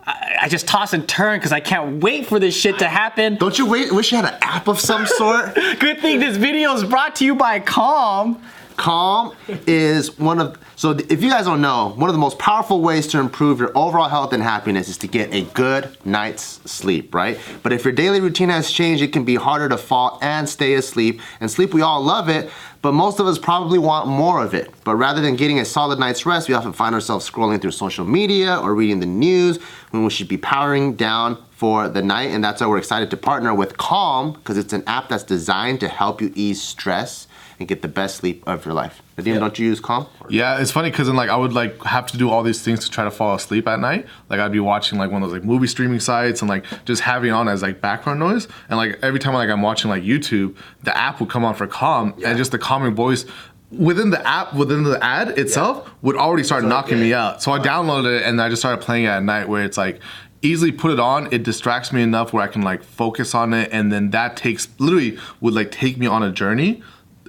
I 0.06 0.36
I 0.42 0.48
just 0.50 0.66
toss 0.68 0.92
and 0.92 1.08
turn 1.08 1.38
because 1.38 1.52
I 1.52 1.60
can't 1.60 2.02
wait 2.02 2.26
for 2.26 2.38
this 2.38 2.54
shit 2.54 2.78
to 2.80 2.88
happen. 2.88 3.36
Don't 3.36 3.58
you 3.58 3.64
wait, 3.64 3.90
wish 3.90 4.12
you 4.12 4.18
had 4.18 4.26
an 4.34 4.38
app 4.42 4.68
of 4.68 4.78
some 4.78 5.06
sort? 5.06 5.54
Good 5.78 6.00
thing 6.00 6.20
this 6.20 6.36
video 6.36 6.74
is 6.74 6.84
brought 6.84 7.16
to 7.16 7.24
you 7.24 7.34
by 7.34 7.58
Calm. 7.60 8.42
Calm 8.76 9.34
is 9.66 10.18
one 10.18 10.40
of 10.40 10.58
so 10.76 10.90
if 10.90 11.22
you 11.22 11.30
guys 11.30 11.44
don't 11.44 11.60
know, 11.60 11.92
one 11.96 12.10
of 12.10 12.14
the 12.14 12.20
most 12.20 12.38
powerful 12.38 12.80
ways 12.80 13.06
to 13.08 13.20
improve 13.20 13.60
your 13.60 13.70
overall 13.76 14.08
health 14.08 14.32
and 14.32 14.42
happiness 14.42 14.88
is 14.88 14.98
to 14.98 15.06
get 15.06 15.32
a 15.32 15.42
good 15.54 15.96
night's 16.04 16.60
sleep, 16.70 17.14
right? 17.14 17.38
But 17.62 17.72
if 17.72 17.84
your 17.84 17.92
daily 17.92 18.20
routine 18.20 18.48
has 18.48 18.70
changed, 18.70 19.02
it 19.02 19.12
can 19.12 19.24
be 19.24 19.36
harder 19.36 19.68
to 19.68 19.76
fall 19.76 20.18
and 20.20 20.48
stay 20.48 20.74
asleep. 20.74 21.20
And 21.40 21.48
sleep, 21.50 21.72
we 21.72 21.82
all 21.82 22.02
love 22.02 22.28
it, 22.28 22.50
but 22.82 22.92
most 22.92 23.20
of 23.20 23.26
us 23.26 23.38
probably 23.38 23.78
want 23.78 24.08
more 24.08 24.42
of 24.42 24.52
it. 24.52 24.70
But 24.82 24.96
rather 24.96 25.22
than 25.22 25.36
getting 25.36 25.60
a 25.60 25.64
solid 25.64 25.98
night's 26.00 26.26
rest, 26.26 26.48
we 26.48 26.54
often 26.54 26.72
find 26.72 26.94
ourselves 26.94 27.28
scrolling 27.28 27.62
through 27.62 27.70
social 27.70 28.04
media 28.04 28.58
or 28.58 28.74
reading 28.74 28.98
the 28.98 29.06
news 29.06 29.58
when 29.90 30.02
we 30.02 30.10
should 30.10 30.28
be 30.28 30.36
powering 30.36 30.96
down 30.96 31.42
for 31.52 31.88
the 31.88 32.02
night. 32.02 32.30
And 32.30 32.42
that's 32.42 32.60
why 32.60 32.66
we're 32.66 32.78
excited 32.78 33.10
to 33.10 33.16
partner 33.16 33.54
with 33.54 33.78
Calm 33.78 34.32
because 34.32 34.58
it's 34.58 34.72
an 34.72 34.82
app 34.88 35.08
that's 35.08 35.24
designed 35.24 35.80
to 35.80 35.88
help 35.88 36.20
you 36.20 36.32
ease 36.34 36.60
stress 36.60 37.28
and 37.58 37.68
get 37.68 37.82
the 37.82 37.88
best 37.88 38.16
sleep 38.16 38.42
of 38.46 38.64
your 38.64 38.74
life. 38.74 39.02
Nadim, 39.16 39.38
don't 39.38 39.58
you 39.58 39.66
use 39.66 39.80
Calm? 39.80 40.06
Yeah, 40.28 40.60
it's 40.60 40.70
funny 40.70 40.90
because 40.90 41.06
then 41.06 41.16
like 41.16 41.30
I 41.30 41.36
would 41.36 41.52
like 41.52 41.82
have 41.84 42.06
to 42.08 42.18
do 42.18 42.30
all 42.30 42.42
these 42.42 42.62
things 42.62 42.80
to 42.80 42.90
try 42.90 43.04
to 43.04 43.10
fall 43.10 43.34
asleep 43.34 43.68
at 43.68 43.80
night. 43.80 44.06
Like 44.28 44.40
I'd 44.40 44.52
be 44.52 44.60
watching 44.60 44.98
like 44.98 45.10
one 45.10 45.22
of 45.22 45.30
those 45.30 45.38
like 45.38 45.44
movie 45.46 45.66
streaming 45.66 46.00
sites 46.00 46.42
and 46.42 46.48
like 46.48 46.64
just 46.84 47.02
having 47.02 47.32
on 47.32 47.48
as 47.48 47.62
like 47.62 47.80
background 47.80 48.20
noise. 48.20 48.48
And 48.68 48.76
like 48.76 48.98
every 49.02 49.20
time 49.20 49.34
like 49.34 49.50
I'm 49.50 49.62
watching 49.62 49.90
like 49.90 50.02
YouTube, 50.02 50.56
the 50.82 50.96
app 50.96 51.20
would 51.20 51.30
come 51.30 51.44
on 51.44 51.54
for 51.54 51.66
calm 51.66 52.14
and 52.24 52.36
just 52.36 52.50
the 52.52 52.58
calming 52.58 52.94
voice 52.94 53.24
within 53.70 54.10
the 54.10 54.26
app 54.26 54.54
within 54.54 54.84
the 54.84 55.02
ad 55.02 55.36
itself 55.38 55.90
would 56.02 56.16
already 56.16 56.44
start 56.44 56.64
knocking 56.64 57.00
me 57.00 57.12
out. 57.12 57.42
So 57.42 57.52
I 57.52 57.58
downloaded 57.58 58.18
it 58.18 58.22
and 58.24 58.40
I 58.40 58.48
just 58.48 58.62
started 58.62 58.82
playing 58.82 59.04
it 59.04 59.08
at 59.08 59.22
night 59.22 59.48
where 59.48 59.64
it's 59.64 59.76
like 59.76 60.00
easily 60.44 60.70
put 60.70 60.92
it 60.92 61.00
on 61.00 61.32
it 61.32 61.42
distracts 61.42 61.90
me 61.90 62.02
enough 62.02 62.32
where 62.32 62.42
i 62.42 62.46
can 62.46 62.60
like 62.60 62.82
focus 62.82 63.34
on 63.34 63.54
it 63.54 63.68
and 63.72 63.90
then 63.90 64.10
that 64.10 64.36
takes 64.36 64.68
literally 64.78 65.18
would 65.40 65.54
like 65.54 65.70
take 65.70 65.96
me 65.96 66.06
on 66.06 66.22
a 66.22 66.30
journey 66.30 66.82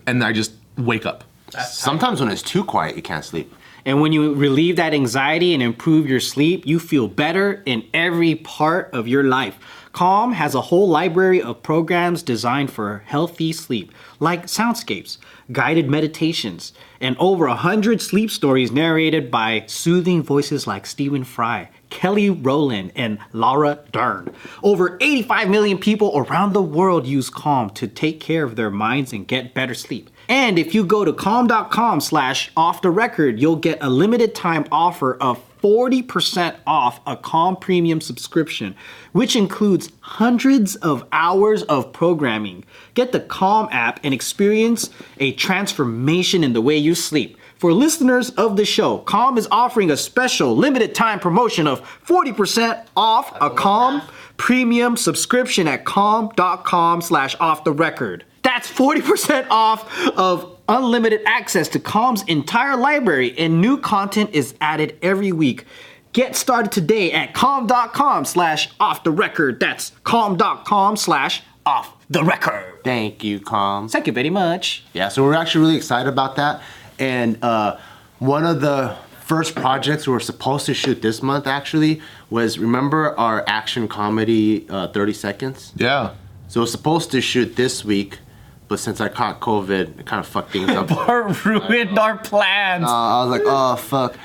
and 0.07 0.23
i 0.23 0.31
just 0.31 0.53
wake 0.77 1.05
up 1.05 1.23
Sometimes 1.63 2.19
when 2.19 2.29
it's 2.29 2.41
too 2.41 2.63
quiet, 2.63 2.95
you 2.95 3.01
can't 3.01 3.23
sleep. 3.23 3.53
And 3.85 4.01
when 4.01 4.11
you 4.11 4.33
relieve 4.33 4.77
that 4.77 4.93
anxiety 4.93 5.53
and 5.53 5.61
improve 5.61 6.07
your 6.07 6.19
sleep, 6.19 6.65
you 6.65 6.79
feel 6.79 7.07
better 7.07 7.61
in 7.65 7.85
every 7.93 8.35
part 8.35 8.89
of 8.93 9.07
your 9.07 9.23
life. 9.23 9.57
Calm 9.95 10.33
has 10.33 10.53
a 10.53 10.59
whole 10.59 10.89
library 10.89 11.41
of 11.41 11.63
programs 11.63 12.21
designed 12.21 12.69
for 12.69 13.03
healthy 13.05 13.53
sleep, 13.53 13.93
like 14.19 14.47
soundscapes, 14.47 15.17
guided 15.53 15.89
meditations, 15.89 16.73
and 16.99 17.15
over 17.17 17.45
a 17.45 17.55
hundred 17.55 18.01
sleep 18.01 18.29
stories 18.29 18.73
narrated 18.73 19.31
by 19.31 19.63
soothing 19.67 20.21
voices 20.21 20.67
like 20.67 20.85
Stephen 20.85 21.23
Fry, 21.23 21.69
Kelly 21.89 22.29
Rowland, 22.29 22.91
and 22.93 23.19
Laura 23.31 23.79
Dern. 23.93 24.35
Over 24.61 24.97
85 24.99 25.49
million 25.49 25.77
people 25.77 26.11
around 26.13 26.51
the 26.51 26.61
world 26.61 27.07
use 27.07 27.29
Calm 27.29 27.69
to 27.69 27.87
take 27.87 28.19
care 28.19 28.43
of 28.43 28.57
their 28.57 28.69
minds 28.69 29.13
and 29.13 29.25
get 29.25 29.53
better 29.53 29.73
sleep. 29.73 30.09
And 30.27 30.57
if 30.57 30.73
you 30.73 30.85
go 30.85 31.05
to 31.05 31.13
calm.com 31.13 32.01
slash 32.01 32.51
off 32.57 32.81
the 32.81 32.89
record, 32.89 33.39
you'll 33.39 33.55
get 33.55 33.77
a 33.81 33.89
limited 33.89 34.33
time 34.33 34.65
offer 34.71 35.15
of 35.15 35.41
40% 35.61 36.57
off 36.67 36.99
a 37.07 37.17
Calm 37.17 37.55
Premium 37.55 37.99
subscription, 37.99 38.75
which 39.13 39.35
includes 39.35 39.91
hundreds 40.01 40.75
of 40.75 41.07
hours 41.11 41.63
of 41.63 41.91
programming. 41.91 42.63
Get 42.93 43.11
the 43.11 43.19
Calm 43.19 43.67
app 43.71 43.99
and 44.03 44.13
experience 44.13 44.91
a 45.19 45.31
transformation 45.31 46.43
in 46.43 46.53
the 46.53 46.61
way 46.61 46.77
you 46.77 46.93
sleep. 46.93 47.37
For 47.57 47.73
listeners 47.73 48.29
of 48.31 48.57
the 48.57 48.65
show, 48.65 48.99
Calm 48.99 49.37
is 49.37 49.47
offering 49.49 49.89
a 49.89 49.97
special 49.97 50.55
limited 50.55 50.93
time 50.93 51.19
promotion 51.19 51.65
of 51.65 51.81
40% 52.05 52.85
off 52.95 53.35
a 53.41 53.49
Calm 53.49 54.01
Premium 54.37 54.97
subscription 54.97 55.67
at 55.67 55.85
calm.com 55.85 57.01
slash 57.01 57.35
off 57.39 57.63
the 57.63 57.71
record. 57.71 58.25
That's 58.65 58.77
40% 58.79 59.47
off 59.49 60.07
of 60.17 60.57
unlimited 60.67 61.21
access 61.25 61.67
to 61.69 61.79
Calm's 61.79 62.23
entire 62.23 62.75
library, 62.75 63.37
and 63.37 63.61
new 63.61 63.77
content 63.77 64.31
is 64.33 64.55
added 64.59 64.97
every 65.01 65.31
week. 65.31 65.65
Get 66.13 66.35
started 66.35 66.71
today 66.71 67.11
at 67.11 67.33
calm.com 67.33 68.25
slash 68.25 68.69
off 68.79 69.03
the 69.03 69.11
record. 69.11 69.59
That's 69.59 69.91
calm.com 70.03 70.95
slash 70.97 71.43
off 71.65 71.93
the 72.09 72.23
record. 72.23 72.81
Thank 72.83 73.23
you, 73.23 73.39
Calm. 73.39 73.89
Thank 73.89 74.07
you 74.07 74.13
very 74.13 74.29
much. 74.29 74.83
Yeah, 74.93 75.09
so 75.09 75.23
we're 75.23 75.33
actually 75.35 75.61
really 75.65 75.77
excited 75.77 76.07
about 76.09 76.37
that. 76.37 76.61
And 76.97 77.37
uh, 77.43 77.77
one 78.19 78.45
of 78.45 78.61
the 78.61 78.95
first 79.25 79.55
projects 79.55 80.07
we 80.07 80.13
were 80.13 80.19
supposed 80.19 80.65
to 80.67 80.73
shoot 80.73 81.01
this 81.01 81.21
month 81.21 81.47
actually 81.47 82.01
was 82.29 82.57
remember 82.57 83.17
our 83.19 83.43
action 83.47 83.87
comedy 83.87 84.65
uh, 84.69 84.87
30 84.87 85.13
Seconds? 85.13 85.73
yeah 85.75 86.13
So 86.47 86.59
it 86.59 86.61
was 86.61 86.71
supposed 86.71 87.11
to 87.11 87.21
shoot 87.21 87.55
this 87.55 87.83
week, 87.83 88.19
but 88.67 88.79
since 88.79 88.99
I 89.01 89.09
caught 89.09 89.39
COVID, 89.39 89.99
it 89.99 90.05
kind 90.05 90.19
of 90.19 90.27
fucked 90.27 90.51
things 90.51 90.69
up. 90.69 90.91
uh, 90.91 91.05
Or 91.07 91.27
ruined 91.45 91.97
our 91.99 92.17
plans. 92.17 92.85
I 92.87 93.23
was 93.25 93.29
like, 93.31 93.41
oh, 93.45 93.75
fuck. 93.75 94.15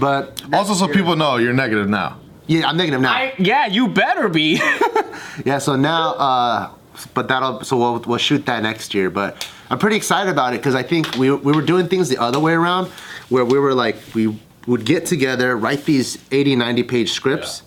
But 0.00 0.42
Also, 0.52 0.74
so 0.74 0.88
people 0.92 1.14
know 1.16 1.36
you're 1.36 1.52
negative 1.52 1.88
now. 1.88 2.18
yeah, 2.46 2.68
I'm 2.68 2.76
negative 2.76 3.00
now. 3.00 3.12
I, 3.12 3.34
yeah, 3.38 3.66
you 3.66 3.88
better 3.88 4.28
be. 4.28 4.60
Yeah, 5.44 5.58
so 5.58 5.74
now, 5.74 6.12
uh, 6.14 6.70
but 7.12 7.26
that'll, 7.26 7.64
so 7.64 7.76
we'll, 7.76 7.98
we'll 8.06 8.18
shoot 8.18 8.46
that 8.46 8.62
next 8.62 8.94
year. 8.94 9.10
But 9.10 9.48
I'm 9.68 9.80
pretty 9.80 9.96
excited 9.96 10.30
about 10.30 10.54
it 10.54 10.58
because 10.58 10.76
I 10.76 10.84
think 10.84 11.16
we, 11.16 11.28
we 11.32 11.52
were 11.52 11.60
doing 11.62 11.88
things 11.88 12.08
the 12.08 12.18
other 12.18 12.38
way 12.38 12.52
around 12.52 12.86
where 13.30 13.44
we 13.44 13.58
were 13.58 13.74
like, 13.74 13.96
we 14.14 14.38
would 14.68 14.84
get 14.84 15.06
together, 15.06 15.56
write 15.56 15.86
these 15.86 16.18
80, 16.30 16.54
90 16.54 16.82
page 16.84 17.10
scripts. 17.12 17.62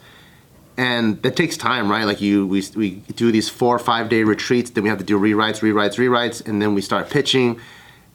And 0.77 1.22
that 1.24 1.36
takes 1.36 1.57
time, 1.57 1.89
right? 1.89 2.03
Like 2.05 2.22
you, 2.22 2.46
we, 2.46 2.63
we 2.75 2.91
do 3.15 3.31
these 3.31 3.50
four 3.50 3.75
or 3.75 3.79
five 3.79 4.10
day 4.10 4.24
retreats, 4.24 4.69
then 4.69 4.84
we 4.84 4.89
have 4.89 5.00
to 5.00 5.03
do 5.03 5.19
rewrites, 5.19 5.60
rewrites, 5.62 5.96
rewrites, 5.96 6.48
and 6.48 6.62
then 6.62 6.75
we 6.75 6.81
start 6.81 7.10
pitching. 7.10 7.60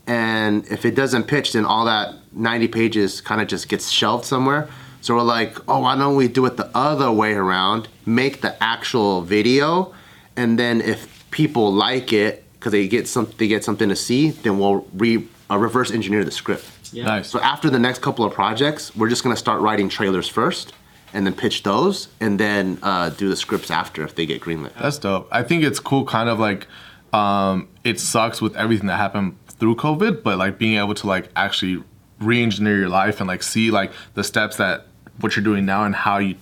And 0.06 0.64
if 0.68 0.84
it 0.84 0.94
doesn't 0.94 1.24
pitch, 1.24 1.52
then 1.52 1.64
all 1.64 1.84
that 1.86 2.14
90 2.32 2.68
pages 2.68 3.20
kind 3.20 3.40
of 3.40 3.48
just 3.48 3.68
gets 3.68 3.90
shelved 3.90 4.24
somewhere. 4.24 4.68
So 5.00 5.16
we're 5.16 5.22
like, 5.22 5.58
oh, 5.68 5.80
why 5.80 5.96
don't 5.96 6.14
we 6.14 6.28
do 6.28 6.46
it 6.46 6.56
the 6.56 6.70
other 6.76 7.10
way 7.10 7.32
around? 7.32 7.88
Make 8.06 8.40
the 8.40 8.60
actual 8.62 9.22
video, 9.22 9.92
and 10.36 10.56
then 10.56 10.80
if 10.80 11.28
people 11.32 11.72
like 11.72 12.12
it 12.12 12.44
because 12.54 12.70
they 12.70 12.86
get 12.86 13.08
some, 13.08 13.28
they 13.38 13.48
get 13.48 13.64
something 13.64 13.88
to 13.88 13.96
see, 13.96 14.30
then 14.30 14.60
we'll 14.60 14.86
re 14.94 15.26
uh, 15.50 15.58
reverse 15.58 15.90
engineer 15.90 16.22
the 16.22 16.30
script. 16.30 16.64
Nice. 17.04 17.28
So 17.28 17.40
after 17.40 17.68
the 17.68 17.80
next 17.80 18.00
couple 18.00 18.24
of 18.24 18.32
projects, 18.32 18.94
we're 18.94 19.08
just 19.08 19.24
gonna 19.24 19.36
start 19.36 19.60
writing 19.60 19.88
trailers 19.88 20.28
first, 20.28 20.72
and 21.12 21.26
then 21.26 21.34
pitch 21.34 21.62
those, 21.62 22.08
and 22.20 22.38
then 22.40 22.78
uh, 22.82 23.10
do 23.10 23.28
the 23.28 23.36
scripts 23.36 23.70
after 23.70 24.02
if 24.04 24.14
they 24.14 24.26
get 24.26 24.40
greenlit. 24.40 24.72
That's 24.80 24.98
dope. 24.98 25.28
I 25.30 25.42
think 25.42 25.64
it's 25.64 25.78
cool, 25.80 26.04
kind 26.04 26.28
of 26.28 26.38
like 26.38 26.66
um, 27.12 27.68
it 27.84 28.00
sucks 28.00 28.40
with 28.40 28.56
everything 28.56 28.86
that 28.86 28.96
happened 28.96 29.36
through 29.48 29.76
COVID, 29.76 30.22
but 30.22 30.38
like 30.38 30.58
being 30.58 30.78
able 30.78 30.94
to 30.94 31.06
like 31.06 31.30
actually 31.36 31.82
re-engineer 32.20 32.78
your 32.78 32.88
life 32.88 33.20
and 33.20 33.28
like 33.28 33.42
see 33.42 33.70
like 33.70 33.92
the 34.14 34.24
steps 34.24 34.56
that 34.56 34.86
what 35.20 35.36
you're 35.36 35.44
doing 35.44 35.66
now 35.66 35.84
and 35.84 35.94
how 35.94 36.18
you 36.18 36.36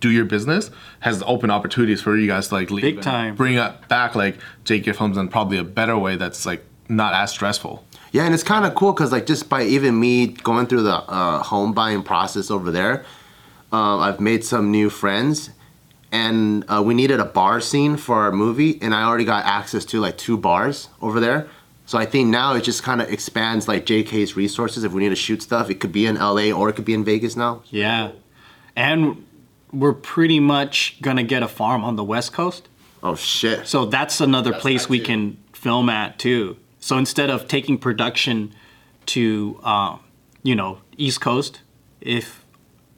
do 0.00 0.10
your 0.10 0.24
business 0.24 0.70
has 1.00 1.22
opened 1.26 1.50
opportunities 1.50 2.00
for 2.00 2.16
you 2.16 2.26
guys 2.26 2.48
to 2.48 2.54
like 2.54 2.70
leave 2.70 2.82
Big 2.82 3.00
time. 3.00 3.34
bring 3.34 3.56
up 3.58 3.88
back 3.88 4.14
like 4.14 4.36
take 4.64 4.86
your 4.86 4.94
films 4.94 5.16
in 5.16 5.28
probably 5.28 5.58
a 5.58 5.64
better 5.64 5.98
way 5.98 6.14
that's 6.16 6.46
like 6.46 6.64
not 6.88 7.14
as 7.14 7.30
stressful. 7.30 7.84
Yeah, 8.12 8.24
and 8.24 8.34
it's 8.34 8.42
kind 8.42 8.66
of 8.66 8.74
cool 8.74 8.92
because 8.92 9.10
like 9.10 9.26
just 9.26 9.48
by 9.48 9.62
even 9.62 9.98
me 9.98 10.26
going 10.28 10.66
through 10.66 10.82
the 10.82 10.96
uh, 10.96 11.42
home 11.42 11.72
buying 11.72 12.02
process 12.02 12.50
over 12.50 12.70
there, 12.70 13.04
uh, 13.72 13.98
I've 13.98 14.20
made 14.20 14.44
some 14.44 14.70
new 14.70 14.90
friends, 14.90 15.50
and 16.10 16.64
uh, 16.68 16.82
we 16.84 16.94
needed 16.94 17.20
a 17.20 17.24
bar 17.24 17.60
scene 17.60 17.96
for 17.96 18.16
our 18.16 18.32
movie, 18.32 18.78
and 18.82 18.94
I 18.94 19.04
already 19.04 19.24
got 19.24 19.44
access 19.46 19.84
to 19.86 20.00
like 20.00 20.18
two 20.18 20.36
bars 20.36 20.88
over 21.00 21.20
there. 21.20 21.48
So 21.86 21.98
I 21.98 22.06
think 22.06 22.28
now 22.28 22.54
it 22.54 22.62
just 22.62 22.82
kind 22.82 23.02
of 23.02 23.10
expands 23.10 23.66
like 23.68 23.84
JK's 23.86 24.36
resources. 24.36 24.84
If 24.84 24.92
we 24.92 25.02
need 25.02 25.08
to 25.10 25.16
shoot 25.16 25.42
stuff, 25.42 25.68
it 25.68 25.80
could 25.80 25.92
be 25.92 26.06
in 26.06 26.16
LA 26.16 26.50
or 26.52 26.68
it 26.68 26.76
could 26.76 26.84
be 26.84 26.94
in 26.94 27.04
Vegas 27.04 27.36
now. 27.36 27.62
yeah. 27.70 28.12
And 28.74 29.26
we're 29.72 29.92
pretty 29.92 30.38
much 30.40 30.98
gonna 31.02 31.22
get 31.22 31.42
a 31.42 31.48
farm 31.48 31.84
on 31.84 31.96
the 31.96 32.04
West 32.04 32.32
Coast. 32.32 32.68
Oh 33.02 33.14
shit. 33.14 33.66
So 33.66 33.86
that's 33.86 34.20
another 34.20 34.52
place 34.52 34.88
we 34.88 35.00
can 35.00 35.38
film 35.52 35.88
at 35.88 36.18
too. 36.18 36.56
So 36.78 36.98
instead 36.98 37.30
of 37.30 37.48
taking 37.48 37.78
production 37.78 38.54
to, 39.06 39.60
uh, 39.62 39.96
you 40.42 40.54
know, 40.54 40.78
East 40.96 41.20
Coast, 41.20 41.60
if 42.00 42.41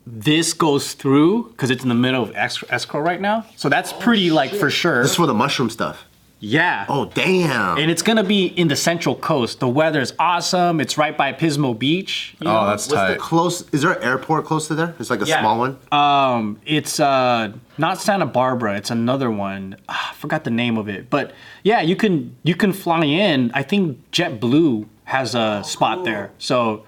this 0.06 0.52
goes 0.52 0.92
through, 0.94 1.49
because 1.50 1.70
it's 1.70 1.82
in 1.82 1.88
the 1.88 1.94
middle 1.94 2.23
of 2.23 2.32
escrow, 2.34 2.68
escrow 2.70 3.00
right 3.00 3.20
now, 3.20 3.46
so 3.56 3.68
that's 3.68 3.92
pretty 3.92 4.30
like 4.30 4.50
for 4.52 4.70
sure. 4.70 5.02
This 5.02 5.12
is 5.12 5.16
for 5.16 5.26
the 5.26 5.34
mushroom 5.34 5.70
stuff. 5.70 6.04
yeah. 6.40 6.84
Oh 6.90 7.06
damn. 7.06 7.78
And 7.78 7.90
it's 7.90 8.02
gonna 8.02 8.23
be 8.25 8.46
in 8.49 8.68
the 8.68 8.76
Central 8.76 9.14
Coast. 9.14 9.61
The 9.61 9.68
weather's 9.68 10.12
awesome. 10.18 10.78
It's 10.80 10.99
right 10.99 11.16
by 11.16 11.32
Pismo 11.32 11.78
Beach. 11.78 12.37
you 12.38 12.46
Oh, 12.50 12.66
that's 12.66 12.87
What's 12.87 12.94
tight. 13.00 13.12
the 13.14 13.18
close? 13.18 13.64
Is 13.73 13.80
there 13.80 13.92
an 13.92 14.02
airport 14.02 14.44
close 14.44 14.68
to 14.68 14.75
there? 14.75 14.94
It's 15.00 15.08
like 15.08 15.23
a 15.23 15.26
Yeah. 15.26 15.40
small 15.40 15.58
one. 15.58 15.78
Um, 15.90 16.58
it's 16.66 17.00
uh 17.00 17.52
not 17.78 17.99
Santa 17.99 18.26
Barbara. 18.26 18.76
It's 18.76 18.90
another 18.90 19.30
one. 19.30 19.76
Ah, 19.88 20.11
I 20.11 20.14
forgot 20.16 20.44
the 20.44 20.50
name 20.50 20.76
of 20.76 20.87
it. 20.90 21.08
But 21.08 21.32
yeah, 21.62 21.80
you 21.80 21.96
can 21.96 22.37
you 22.42 22.54
can 22.54 22.75
fly 22.75 23.04
in. 23.06 23.50
I 23.54 23.62
think 23.62 23.99
JetBlue 24.12 24.87
has 25.04 25.34
a 25.34 25.62
spot 25.64 26.04
there. 26.04 26.30
So 26.38 26.84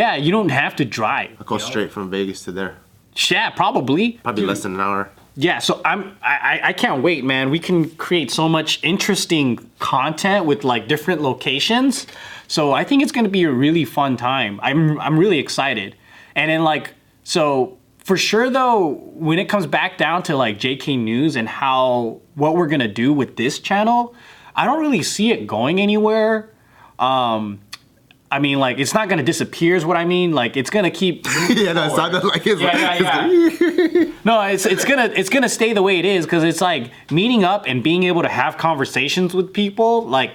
yeah, 0.00 0.16
you 0.16 0.30
don't 0.32 0.50
have 0.50 0.74
to 0.76 0.84
drive. 0.84 1.30
I'll 1.38 1.46
go 1.46 1.58
straight 1.58 1.90
from 1.92 2.10
Vegas 2.10 2.42
to 2.44 2.52
there. 2.52 2.74
Yeah, 3.30 3.50
probably. 3.50 4.18
Probably 4.24 4.44
less 4.44 4.62
than 4.64 4.74
an 4.74 4.80
hour. 4.80 5.10
Yeah, 5.36 5.58
so 5.60 5.80
I'm 5.84 6.16
I, 6.22 6.34
I- 6.50 6.60
I 6.70 6.72
can't 6.72 7.00
wait, 7.02 7.24
man. 7.24 7.50
We 7.50 7.58
can 7.58 7.90
create 8.06 8.30
so 8.30 8.48
much 8.48 8.80
interesting 8.82 9.48
content 9.78 10.46
with 10.46 10.64
like 10.64 10.88
different 10.88 11.20
locations. 11.22 12.06
So 12.48 12.72
I 12.72 12.82
think 12.84 13.02
it's 13.02 13.12
gonna 13.12 13.28
be 13.40 13.44
a 13.44 13.50
really 13.52 13.84
fun 13.84 14.16
time. 14.16 14.58
I'm 14.62 14.98
I'm 15.00 15.16
really 15.18 15.38
excited. 15.38 15.94
And 16.34 16.50
then 16.50 16.62
like 16.64 16.94
so 17.22 17.78
for 17.98 18.16
sure 18.16 18.50
though, 18.50 18.94
when 19.28 19.38
it 19.38 19.48
comes 19.48 19.66
back 19.66 19.96
down 19.98 20.22
to 20.24 20.36
like 20.36 20.58
JK 20.58 20.98
News 20.98 21.36
and 21.36 21.48
how 21.48 22.20
what 22.34 22.56
we're 22.56 22.68
gonna 22.68 22.88
do 23.04 23.12
with 23.12 23.36
this 23.36 23.58
channel, 23.60 24.14
I 24.56 24.64
don't 24.66 24.80
really 24.80 25.02
see 25.02 25.30
it 25.32 25.46
going 25.46 25.80
anywhere. 25.80 26.50
Um 26.98 27.60
I 28.30 28.40
mean, 28.40 28.58
like, 28.58 28.78
it's 28.78 28.94
not 28.94 29.08
gonna 29.08 29.22
disappear, 29.22 29.76
is 29.76 29.84
what 29.84 29.96
I 29.96 30.04
mean. 30.04 30.32
Like, 30.32 30.56
it's 30.56 30.70
gonna 30.70 30.90
keep 30.90 31.26
yeah, 31.48 31.72
no, 31.72 31.86
it 31.86 31.96
sounded 31.96 32.24
like 32.24 32.46
it's 32.46 32.60
yeah, 32.60 32.66
like, 32.66 33.00
yeah, 33.00 33.26
yeah. 33.28 34.12
no, 34.24 34.40
it's 34.42 34.66
it's 34.66 34.84
gonna 34.84 35.12
it's 35.14 35.28
gonna 35.28 35.48
stay 35.48 35.72
the 35.72 35.82
way 35.82 35.98
it 35.98 36.04
is 36.04 36.24
because 36.24 36.42
it's 36.42 36.60
like 36.60 36.90
meeting 37.10 37.44
up 37.44 37.64
and 37.66 37.82
being 37.82 38.04
able 38.04 38.22
to 38.22 38.28
have 38.28 38.56
conversations 38.56 39.34
with 39.34 39.52
people. 39.52 40.06
Like 40.06 40.32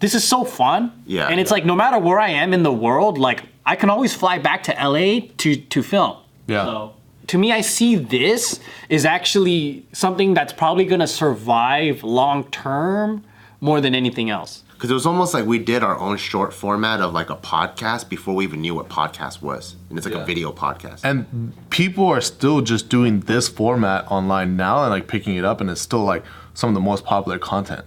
this 0.00 0.14
is 0.14 0.24
so 0.24 0.44
fun. 0.44 0.92
Yeah. 1.06 1.28
And 1.28 1.40
it's 1.40 1.50
like 1.50 1.64
no 1.64 1.74
matter 1.74 1.98
where 1.98 2.18
I 2.18 2.30
am 2.30 2.52
in 2.52 2.64
the 2.64 2.72
world, 2.72 3.18
like 3.18 3.44
I 3.64 3.76
can 3.76 3.88
always 3.88 4.14
fly 4.14 4.38
back 4.38 4.64
to 4.64 4.72
LA 4.72 5.28
to 5.38 5.56
to 5.56 5.82
film. 5.82 6.16
Yeah. 6.48 6.64
So 6.64 6.94
to 7.28 7.38
me, 7.38 7.52
I 7.52 7.60
see 7.60 7.94
this 7.94 8.60
is 8.88 9.04
actually 9.04 9.86
something 9.92 10.34
that's 10.34 10.52
probably 10.52 10.84
gonna 10.84 11.06
survive 11.06 12.02
long 12.02 12.44
term 12.50 13.24
more 13.60 13.80
than 13.80 13.94
anything 13.94 14.28
else. 14.28 14.64
Because 14.82 14.90
it 14.90 14.94
was 14.94 15.06
almost 15.06 15.32
like 15.32 15.46
we 15.46 15.60
did 15.60 15.84
our 15.84 15.96
own 15.96 16.16
short 16.16 16.52
format 16.52 17.00
of 17.00 17.12
like 17.12 17.30
a 17.30 17.36
podcast 17.36 18.08
before 18.08 18.34
we 18.34 18.42
even 18.42 18.62
knew 18.62 18.74
what 18.74 18.88
podcast 18.88 19.40
was, 19.40 19.76
and 19.88 19.96
it's 19.96 20.04
like 20.04 20.16
Yeah. 20.16 20.22
a 20.22 20.26
video 20.26 20.50
podcast. 20.50 21.02
And 21.04 21.52
people 21.70 22.08
are 22.08 22.20
still 22.20 22.62
just 22.62 22.88
doing 22.88 23.20
this 23.20 23.48
format 23.48 24.10
online 24.10 24.56
now 24.56 24.82
and 24.82 24.90
like 24.90 25.06
picking 25.06 25.36
it 25.36 25.44
up, 25.44 25.60
and 25.60 25.70
it's 25.70 25.80
still 25.80 26.02
like 26.02 26.24
some 26.54 26.66
of 26.66 26.74
the 26.74 26.80
most 26.80 27.04
popular 27.04 27.38
content. 27.38 27.84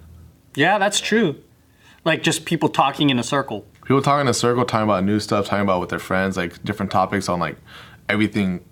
Yeah, 0.56 0.78
that's 0.78 1.02
true. 1.02 1.36
Like 2.06 2.24
just 2.24 2.46
people 2.46 2.70
talking 2.70 3.10
in 3.10 3.20
a 3.20 3.24
circle. 3.24 3.66
People 3.84 4.02
talking 4.02 4.22
in 4.22 4.28
a 4.30 4.34
circle, 4.34 4.64
talking 4.64 4.86
about 4.86 5.04
new 5.04 5.20
stuff, 5.20 5.48
talking 5.48 5.64
about 5.64 5.82
with 5.82 5.90
their 5.90 6.00
friends, 6.00 6.38
like 6.38 6.64
different 6.64 6.94
topics 6.94 7.28
on 7.28 7.42
like 7.42 7.58
everything, 8.08 8.64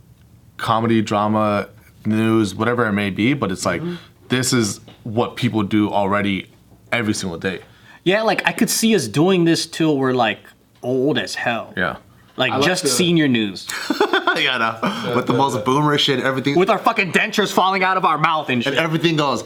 comedy, 0.55 1.01
drama, 1.01 1.67
news, 2.05 2.55
whatever 2.55 2.85
it 2.85 2.93
may 2.93 3.09
be. 3.09 3.33
But 3.33 3.51
it's 3.51 3.65
like 3.65 3.81
mm-hmm. 3.81 3.95
this 4.29 4.53
is 4.53 4.79
what 5.03 5.35
people 5.35 5.63
do 5.63 5.91
already 5.91 6.49
every 6.93 7.13
single 7.13 7.37
day. 7.37 7.59
Yeah, 8.03 8.21
like 8.23 8.45
I 8.47 8.51
could 8.51 8.69
see 8.69 8.95
us 8.95 9.07
doing 9.07 9.45
this 9.45 9.65
till 9.65 9.97
we're 9.97 10.13
like 10.13 10.39
old 10.81 11.17
as 11.17 11.35
hell. 11.35 11.73
Yeah. 11.77 11.97
Like 12.35 12.51
I 12.51 12.57
like 12.57 12.65
just 12.65 12.83
the- 12.83 12.89
senior 12.89 13.27
news. 13.27 13.67
yeah, 14.35 14.57
no. 14.57 15.15
with 15.15 15.27
the 15.27 15.33
most 15.33 15.63
boomer 15.63 15.97
shit, 15.97 16.19
everything, 16.19 16.55
With 16.57 16.69
our 16.69 16.79
fucking 16.79 17.11
dentures 17.11 17.53
falling 17.53 17.83
out 17.83 17.95
of 17.97 18.05
our 18.05 18.17
mouth 18.17 18.49
and 18.49 18.63
shit. 18.63 18.73
and 18.73 18.81
everything 18.81 19.15
goes 19.15 19.43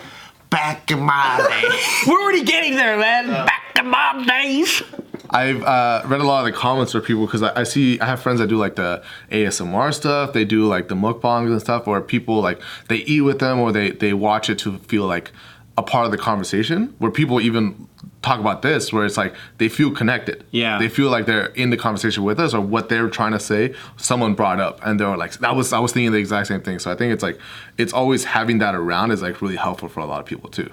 back 0.49 0.89
in 0.89 0.99
my 1.01 1.37
day. 1.49 1.77
We're 2.09 2.21
already 2.21 2.43
getting 2.43 2.75
there, 2.75 2.97
man. 2.97 3.27
Back 3.27 3.73
to 3.75 3.83
my 3.83 4.25
days. 4.25 4.81
I've 5.29 5.61
uh, 5.61 6.03
read 6.05 6.21
a 6.21 6.23
lot 6.23 6.47
of 6.47 6.53
the 6.53 6.57
comments 6.57 6.93
for 6.93 7.01
people 7.01 7.25
because 7.25 7.43
I, 7.43 7.59
I 7.59 7.63
see 7.63 7.99
I 7.99 8.05
have 8.05 8.21
friends 8.21 8.39
that 8.39 8.47
do 8.47 8.55
like 8.55 8.77
the 8.77 9.03
ASMR 9.29 9.93
stuff. 9.93 10.31
They 10.31 10.45
do 10.45 10.65
like 10.65 10.87
the 10.87 10.95
mukbangs 10.95 11.51
and 11.51 11.59
stuff, 11.59 11.85
where 11.85 11.99
people 11.99 12.39
like 12.41 12.61
they 12.87 12.97
eat 12.99 13.21
with 13.21 13.39
them 13.39 13.59
or 13.59 13.73
they 13.73 13.91
they 13.91 14.13
watch 14.13 14.49
it 14.49 14.57
to 14.59 14.77
feel 14.79 15.05
like 15.05 15.33
a 15.77 15.83
part 15.83 16.05
of 16.05 16.11
the 16.11 16.17
conversation. 16.17 16.93
Where 16.97 17.11
people 17.11 17.39
even 17.39 17.87
talk 18.23 18.39
about 18.39 18.61
this, 18.63 18.91
where 18.91 19.05
it's 19.05 19.15
like 19.15 19.35
they 19.59 19.69
feel 19.69 19.91
connected. 19.91 20.43
Yeah. 20.51 20.79
they 20.79 20.89
feel 20.89 21.09
like 21.09 21.25
they're 21.27 21.47
in 21.47 21.69
the 21.69 21.77
conversation 21.77 22.23
with 22.23 22.39
us 22.39 22.53
or 22.53 22.61
what 22.61 22.89
they're 22.89 23.09
trying 23.09 23.33
to 23.33 23.39
say. 23.39 23.73
Someone 23.97 24.33
brought 24.33 24.59
up, 24.59 24.79
and 24.83 24.99
they 24.99 25.05
were 25.05 25.15
like, 25.17 25.33
"That 25.33 25.55
was 25.55 25.71
I 25.73 25.79
was 25.79 25.91
thinking 25.93 26.11
the 26.11 26.17
exact 26.17 26.47
same 26.47 26.61
thing." 26.61 26.79
So 26.79 26.91
I 26.91 26.95
think 26.95 27.13
it's 27.13 27.23
like 27.23 27.39
it's 27.77 27.93
always 27.93 28.23
having 28.25 28.57
that 28.57 28.73
around 28.75 29.11
is 29.11 29.21
like 29.21 29.41
really 29.41 29.55
helpful 29.55 29.87
for 29.87 29.99
a 29.99 30.05
lot 30.05 30.19
of 30.19 30.25
people 30.25 30.49
too. 30.49 30.69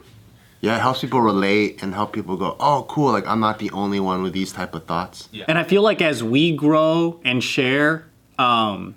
yeah, 0.61 0.77
it 0.77 0.81
helps 0.81 1.03
people 1.03 1.21
relate 1.21 1.83
and 1.83 1.93
help 1.93 2.15
people 2.15 2.39
go, 2.39 2.57
oh, 2.59 2.87
cool. 2.89 3.13
Like 3.13 3.27
I'm 3.27 3.41
not 3.41 3.59
the 3.59 3.71
only 3.73 4.01
one 4.01 4.23
with 4.23 4.33
these 4.33 4.51
type 4.51 4.75
of 4.75 4.87
thoughts. 4.87 5.29
Yeah. 5.31 5.45
And 5.47 5.59
I 5.59 5.65
feel 5.65 5.83
like 5.83 6.01
as 6.01 6.25
we 6.25 6.57
grow 6.57 7.21
and 7.23 7.45
share, 7.45 8.07
um, 8.39 8.95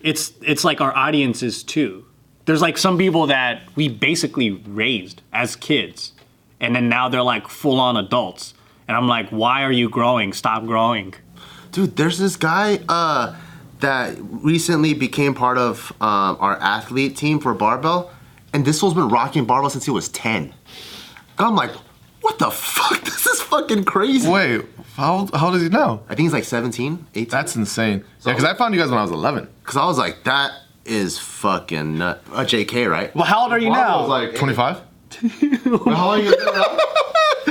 it's 0.00 0.32
it's 0.42 0.64
like 0.64 0.80
our 0.80 0.94
audiences 0.96 1.62
too. 1.62 2.04
There's 2.46 2.60
like 2.60 2.76
some 2.76 2.98
people 2.98 3.26
that 3.28 3.62
we 3.74 3.88
basically 3.88 4.50
raised 4.50 5.22
as 5.32 5.56
kids, 5.56 6.12
and 6.60 6.76
then 6.76 6.88
now 6.88 7.08
they're 7.08 7.22
like 7.22 7.48
full 7.48 7.80
on 7.80 7.96
adults. 7.96 8.54
And 8.86 8.96
I'm 8.96 9.08
like, 9.08 9.30
why 9.30 9.62
are 9.62 9.72
you 9.72 9.88
growing? 9.88 10.32
Stop 10.32 10.66
growing. 10.66 11.14
Dude, 11.72 11.96
there's 11.96 12.18
this 12.18 12.36
guy 12.36 12.80
uh, 12.88 13.34
that 13.80 14.16
recently 14.20 14.94
became 14.94 15.34
part 15.34 15.56
of 15.58 15.90
um, 16.00 16.36
our 16.38 16.56
athlete 16.58 17.16
team 17.16 17.40
for 17.40 17.54
barbell, 17.54 18.12
and 18.52 18.64
this 18.64 18.80
fool's 18.80 18.94
been 18.94 19.08
rocking 19.08 19.44
barbell 19.44 19.70
since 19.70 19.84
he 19.84 19.90
was 19.90 20.08
10. 20.10 20.42
And 20.44 20.54
I'm 21.38 21.56
like, 21.56 21.72
what 22.20 22.38
the 22.38 22.50
fuck? 22.50 23.02
This 23.04 23.26
is 23.26 23.40
fucking 23.40 23.84
crazy. 23.84 24.28
Wait, 24.28 24.62
how 24.96 25.14
old, 25.16 25.34
how 25.34 25.46
old 25.46 25.56
is 25.56 25.62
he 25.62 25.68
now? 25.68 26.02
I 26.08 26.14
think 26.14 26.26
he's 26.26 26.32
like 26.32 26.44
17, 26.44 27.06
18. 27.14 27.28
That's 27.28 27.56
insane. 27.56 28.04
Yeah, 28.24 28.32
because 28.32 28.44
I 28.44 28.54
found 28.54 28.74
you 28.74 28.80
guys 28.80 28.90
when 28.90 28.98
I 28.98 29.02
was 29.02 29.10
11. 29.10 29.48
Because 29.60 29.76
I 29.76 29.86
was 29.86 29.98
like, 29.98 30.24
that 30.24 30.52
is 30.84 31.18
fucking 31.18 31.98
nut. 31.98 32.22
Uh, 32.32 32.40
JK, 32.44 32.90
right? 32.90 33.14
Well, 33.14 33.24
how 33.24 33.42
old 33.44 33.52
are 33.52 33.58
you 33.58 33.70
now? 33.70 34.06
like 34.06 34.34
25? 34.36 34.76
how 34.76 35.80
old 35.80 35.88
are 35.88 36.18
you 36.18 36.30
now? 36.44 36.78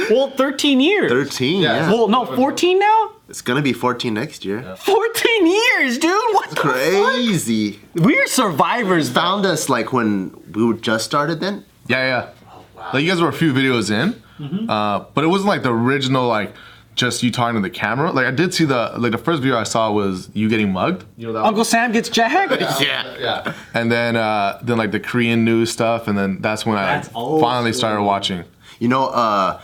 well, 0.10 0.30
13 0.32 0.80
years. 0.82 1.12
13, 1.12 1.62
yeah. 1.62 1.90
Well, 1.92 2.08
no, 2.08 2.26
14 2.26 2.80
now? 2.80 3.12
It's 3.30 3.42
gonna 3.42 3.62
be 3.62 3.74
14 3.74 4.14
next 4.14 4.46
year. 4.46 4.76
14 4.78 5.48
years, 5.48 5.98
dude. 5.98 6.12
What 6.34 6.50
the 6.52 6.56
Crazy. 6.58 7.72
fuck? 7.74 8.06
We're 8.06 8.28
survivors. 8.28 9.10
Found 9.10 9.46
us 9.46 9.70
like 9.70 9.92
when 9.94 10.36
we 10.54 10.64
were 10.66 10.74
just 10.76 11.06
started 11.06 11.40
then. 11.40 11.66
Yeah, 11.88 12.30
yeah. 12.76 12.90
Like 12.94 13.04
you 13.04 13.10
guys 13.10 13.22
were 13.22 13.30
a 13.30 13.34
few 13.34 13.54
videos 13.54 13.90
in, 13.90 14.22
uh, 14.70 15.06
but 15.14 15.24
it 15.24 15.28
wasn't 15.28 15.48
like 15.48 15.64
the 15.64 15.72
original 15.74 16.28
like 16.28 16.54
just 16.96 17.24
you 17.24 17.32
talking 17.32 17.56
to 17.56 17.62
the 17.62 17.70
camera. 17.74 18.12
Like 18.12 18.26
I 18.26 18.32
did 18.32 18.54
see 18.54 18.66
the 18.66 18.94
like 18.98 19.12
the 19.12 19.18
first 19.18 19.42
video 19.42 19.58
I 19.58 19.64
saw 19.64 19.92
was 19.92 20.30
you 20.34 20.50
getting 20.50 20.72
mugged. 20.72 21.06
You 21.18 21.28
know 21.28 21.34
that. 21.34 21.44
Uncle 21.44 21.64
Sam 21.66 21.92
gets 21.92 22.10
jacked. 22.10 22.52
Yeah. 22.82 23.18
yeah. 23.20 23.54
And 23.74 23.92
then 23.92 24.16
uh, 24.16 24.60
then 24.64 24.78
like 24.78 24.92
the 24.92 25.00
Korean 25.00 25.44
news 25.46 25.72
stuff, 25.72 26.08
and 26.08 26.18
then 26.18 26.42
that's 26.42 26.66
when 26.66 26.76
That's 26.76 27.10
I 27.10 27.12
old 27.14 27.42
finally 27.42 27.72
school. 27.74 27.80
started 27.80 28.04
watching. 28.04 28.44
You 28.80 28.88
know, 28.90 29.08
uh, 29.08 29.62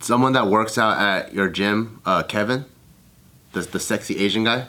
someone 0.00 0.32
that 0.32 0.46
works 0.48 0.78
out 0.78 0.98
at 0.98 1.32
your 1.34 1.48
gym, 1.48 2.00
uh, 2.06 2.22
Kevin, 2.22 2.64
the, 3.52 3.60
the 3.62 3.80
sexy 3.80 4.18
Asian 4.18 4.44
guy, 4.44 4.66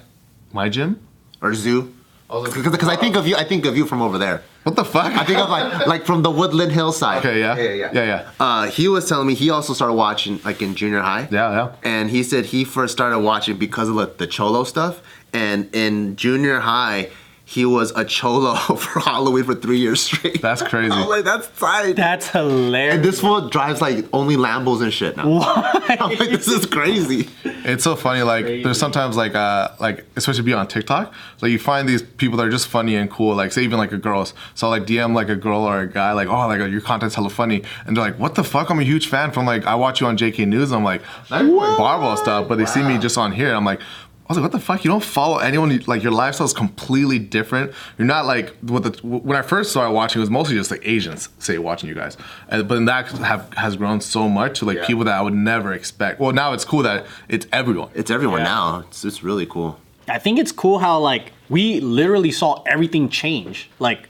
My 0.54 0.70
gym? 0.70 1.00
or 1.42 1.54
Zoo. 1.54 1.94
Because 2.28 2.88
I 2.90 2.96
think 2.96 3.16
of 3.16 3.28
you, 3.28 3.36
I 3.36 3.44
think 3.44 3.66
of 3.66 3.78
you 3.78 3.86
from 3.86 4.02
over 4.02 4.18
there. 4.18 4.42
What 4.66 4.76
the 4.76 4.84
fuck? 4.84 5.14
I 5.14 5.24
think 5.26 5.38
of 5.38 5.48
like 5.48 5.86
like 5.86 6.06
from 6.08 6.24
the 6.24 6.32
Woodland 6.32 6.72
Hillside. 6.72 7.20
Okay, 7.20 7.40
yeah. 7.40 7.56
Yeah, 7.56 7.70
yeah. 7.70 7.92
Yeah, 7.94 8.04
yeah. 8.04 8.32
Uh, 8.40 8.68
he 8.68 8.88
was 8.88 9.08
telling 9.08 9.28
me 9.28 9.36
he 9.36 9.52
also 9.52 9.74
started 9.74 9.94
watching 9.94 10.42
like 10.44 10.60
in 10.60 10.74
junior 10.74 11.02
high. 11.02 11.28
Yeah, 11.30 11.52
yeah. 11.52 11.76
And 11.84 12.10
he 12.10 12.24
said 12.24 12.46
he 12.46 12.66
first 12.66 12.92
started 12.92 13.20
watching 13.20 13.58
because 13.58 13.90
of 13.90 13.96
like, 13.96 14.18
the 14.18 14.26
cholo 14.26 14.64
stuff. 14.64 15.04
And 15.34 15.70
in 15.76 16.16
junior 16.16 16.62
high, 16.62 17.12
he 17.46 17.64
was 17.64 17.92
a 17.96 18.04
cholo 18.06 18.56
for 18.76 19.00
Halloween 19.02 19.44
for 19.44 19.54
three 19.54 19.78
years 19.78 20.02
straight. 20.02 20.42
That's 20.42 20.62
crazy. 20.72 20.96
I'm 20.96 21.08
like, 21.10 21.26
that's 21.26 21.48
tight. 21.60 21.96
That's 21.96 22.28
hilarious. 22.28 22.96
and 22.96 23.06
this 23.06 23.22
fool 23.22 23.50
drives 23.50 23.82
like 23.82 24.06
only 24.14 24.36
Lambos 24.36 24.82
and 24.82 24.92
shit 24.92 25.16
now. 25.16 25.42
I'm 25.44 26.18
like, 26.18 26.30
this 26.32 26.48
is 26.48 26.66
crazy. 26.66 27.30
It's 27.66 27.84
so 27.84 27.96
funny. 27.96 28.22
Like 28.22 28.46
there's 28.46 28.80
sometimes 28.80 29.18
like 29.18 29.36
uh 29.36 29.70
like 29.80 30.06
especially 30.16 30.44
be 30.44 30.54
on 30.54 30.68
TikTok, 30.68 31.14
like 31.42 31.52
you 31.52 31.60
find 31.60 31.90
these 31.90 32.02
people 32.04 32.38
that 32.38 32.46
are 32.46 32.52
just 32.52 32.68
funny 32.68 32.96
and 32.96 33.10
cool. 33.10 33.36
Like 33.36 33.52
say 33.52 33.64
even 33.64 33.80
like 33.80 33.92
a 33.92 33.98
girls. 33.98 34.34
So 34.54 34.70
like 34.70 34.84
DM 34.84 35.16
like 35.16 35.30
a 35.30 35.36
girl 35.36 35.62
or 35.62 35.82
a 35.82 35.88
guy 35.88 36.12
like 36.14 36.28
oh 36.28 36.48
like 36.48 36.60
your 36.72 36.82
content's 36.82 37.16
hella 37.16 37.30
funny, 37.30 37.64
and 37.86 37.98
they're 37.98 38.04
like 38.04 38.20
what 38.20 38.36
the 38.36 38.44
fuck? 38.44 38.70
I'm 38.70 38.80
a 38.80 38.84
huge 38.84 39.08
fan 39.08 39.32
from 39.32 39.46
like 39.46 39.66
I 39.66 39.76
watch 39.76 40.00
you 40.00 40.08
on 40.08 40.18
JK 40.18 40.48
News. 40.48 40.72
I'm 40.72 40.84
like 40.84 41.02
not 41.30 41.42
even 41.42 41.56
like 41.56 41.78
barbell 41.78 42.16
stuff, 42.18 42.48
but 42.48 42.58
they 42.58 42.66
see 42.66 42.84
me 42.84 42.98
just 42.98 43.18
on 43.18 43.32
here. 43.32 43.54
I'm 43.54 43.66
like. 43.66 43.82
I 44.28 44.32
was 44.34 44.38
like, 44.40 44.44
what 44.44 44.52
the 44.54 44.60
fuck? 44.60 44.84
You 44.84 44.90
don't 44.90 45.04
follow 45.04 45.38
anyone. 45.38 45.70
you- 45.70 45.82
Like 45.86 46.02
your 46.02 46.12
lifestyle 46.12 46.46
is 46.48 46.54
completely 46.54 47.20
different. 47.20 47.72
You're 47.98 48.08
not 48.08 48.26
like 48.26 48.56
what 48.62 48.82
the 48.84 48.90
when 49.08 49.38
I 49.38 49.44
first 49.44 49.70
started 49.70 49.92
watching, 49.92 50.20
it 50.20 50.24
was 50.24 50.32
mostly 50.32 50.56
just 50.56 50.72
like 50.72 50.82
Asians 50.84 51.30
say 51.38 51.60
watching 51.60 51.90
you 51.90 51.96
guys, 51.96 52.18
and, 52.50 52.68
but 52.68 52.74
then 52.76 52.86
that 52.86 53.08
have 53.12 53.54
has 53.54 53.76
grown 53.76 54.02
so 54.02 54.28
much 54.28 54.60
to 54.60 54.66
like 54.66 54.78
Yeah. 54.78 54.88
people 54.88 55.04
that 55.04 55.14
I 55.16 55.22
would 55.22 55.36
never 55.36 55.74
expect. 55.74 56.20
Well, 56.20 56.32
now 56.32 56.54
it's 56.54 56.66
cool 56.66 56.82
that 56.84 57.06
it's 57.30 57.46
everyone. 57.54 57.90
It's 57.94 58.10
everyone 58.10 58.40
Yeah. 58.40 58.46
now. 58.46 58.80
It's, 58.88 59.06
it's 59.06 59.22
really 59.24 59.46
cool. 59.46 59.80
I 60.10 60.18
think 60.18 60.40
it's 60.40 60.52
cool 60.52 60.80
how 60.80 60.98
like 61.00 61.32
we 61.50 61.80
literally 61.80 62.32
saw 62.32 62.64
everything 62.66 63.10
change, 63.10 63.70
like 63.78 64.10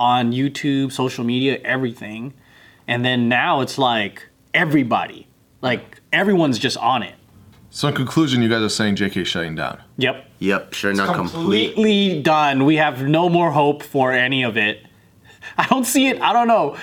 on 0.00 0.32
YouTube, 0.32 0.92
social 0.92 1.24
media, 1.24 1.58
everything, 1.62 2.32
and 2.88 3.04
then 3.04 3.28
now 3.28 3.60
it's 3.60 3.76
like 3.76 4.28
everybody, 4.54 5.26
like 5.60 6.00
everyone's 6.10 6.58
just 6.58 6.78
on 6.78 7.02
it. 7.02 7.14
So 7.74 7.88
in 7.88 7.94
conclusion, 7.94 8.42
you 8.42 8.50
guys 8.50 8.60
are 8.60 8.68
saying 8.68 8.96
JK 8.96 9.24
shutting 9.24 9.54
down. 9.54 9.80
Yep. 9.96 10.26
Yep, 10.40 10.74
sure, 10.74 10.92
not 10.92 11.16
complete. 11.16 11.72
Completely 11.72 12.20
done. 12.20 12.66
We 12.66 12.76
have 12.76 13.02
no 13.08 13.30
more 13.30 13.50
hope 13.50 13.82
for 13.82 14.12
any 14.12 14.42
of 14.42 14.58
it. 14.58 14.84
I 15.58 15.66
don't 15.68 15.86
see 15.86 16.08
it. 16.08 16.20
I 16.20 16.34
don't 16.34 16.48
know. 16.48 16.76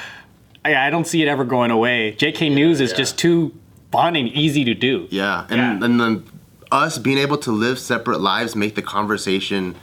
I, 0.65 0.87
I 0.87 0.89
don't 0.89 1.05
see 1.05 1.21
it 1.21 1.27
ever 1.27 1.45
going 1.45 1.69
away. 1.69 2.15
JK 2.17 2.51
News 2.55 2.81
is 2.81 2.89
yeah. 2.89 2.97
just 2.97 3.19
too 3.19 3.53
fun 3.91 4.15
and 4.15 4.27
easy 4.29 4.65
to 4.65 4.73
do. 4.73 5.07
Yeah, 5.11 5.45
and 5.51 5.57
Yeah. 5.57 5.85
and 5.85 5.99
then 6.01 6.23
us 6.71 6.97
being 6.97 7.19
able 7.19 7.37
to 7.37 7.51
live 7.51 7.77
separate 7.77 8.19
lives 8.19 8.55
make 8.55 8.73
the 8.73 8.81
conversation 8.81 9.75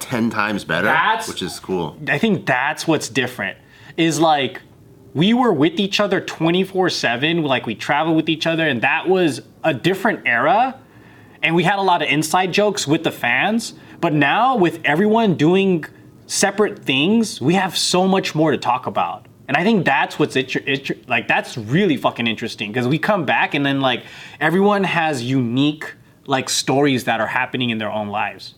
ten 0.00 0.28
times 0.28 0.64
better, 0.64 0.86
That's- 0.88 1.28
which 1.28 1.40
is 1.40 1.60
cool. 1.60 1.96
I 2.08 2.18
think 2.18 2.46
that's 2.46 2.84
what's 2.88 3.08
different. 3.08 3.58
Is 3.96 4.18
like 4.18 4.60
we 5.14 5.32
were 5.32 5.52
with 5.52 5.80
each 5.80 6.00
other 6.00 6.20
24/7, 6.20 7.42
like 7.42 7.66
we 7.66 7.74
traveled 7.74 8.16
with 8.16 8.28
each 8.28 8.46
other 8.46 8.66
and 8.66 8.82
that 8.82 9.08
was 9.08 9.40
a 9.64 9.74
different 9.74 10.20
era 10.26 10.78
and 11.42 11.54
we 11.54 11.62
had 11.62 11.78
a 11.78 11.82
lot 11.82 12.02
of 12.02 12.08
inside 12.08 12.52
jokes 12.52 12.86
with 12.86 13.04
the 13.04 13.12
fans, 13.12 13.74
but 14.00 14.12
now 14.12 14.56
with 14.56 14.80
everyone 14.84 15.34
doing 15.34 15.84
separate 16.26 16.80
things, 16.80 17.40
we 17.40 17.54
have 17.54 17.76
so 17.76 18.06
much 18.06 18.34
more 18.34 18.50
to 18.50 18.58
talk 18.58 18.86
about. 18.86 19.26
And 19.46 19.56
I 19.56 19.64
think 19.64 19.86
that's 19.86 20.18
what's 20.18 20.36
inter- 20.36 20.60
inter- 20.60 20.96
like 21.06 21.26
that's 21.26 21.56
really 21.56 21.96
fucking 21.96 22.26
interesting 22.26 22.70
because 22.70 22.86
we 22.86 22.98
come 22.98 23.24
back 23.24 23.54
and 23.54 23.64
then 23.64 23.80
like 23.80 24.02
everyone 24.40 24.84
has 24.84 25.22
unique 25.22 25.94
like 26.26 26.50
stories 26.50 27.04
that 27.04 27.20
are 27.20 27.26
happening 27.26 27.70
in 27.70 27.78
their 27.78 27.90
own 27.90 28.08
lives. 28.08 28.54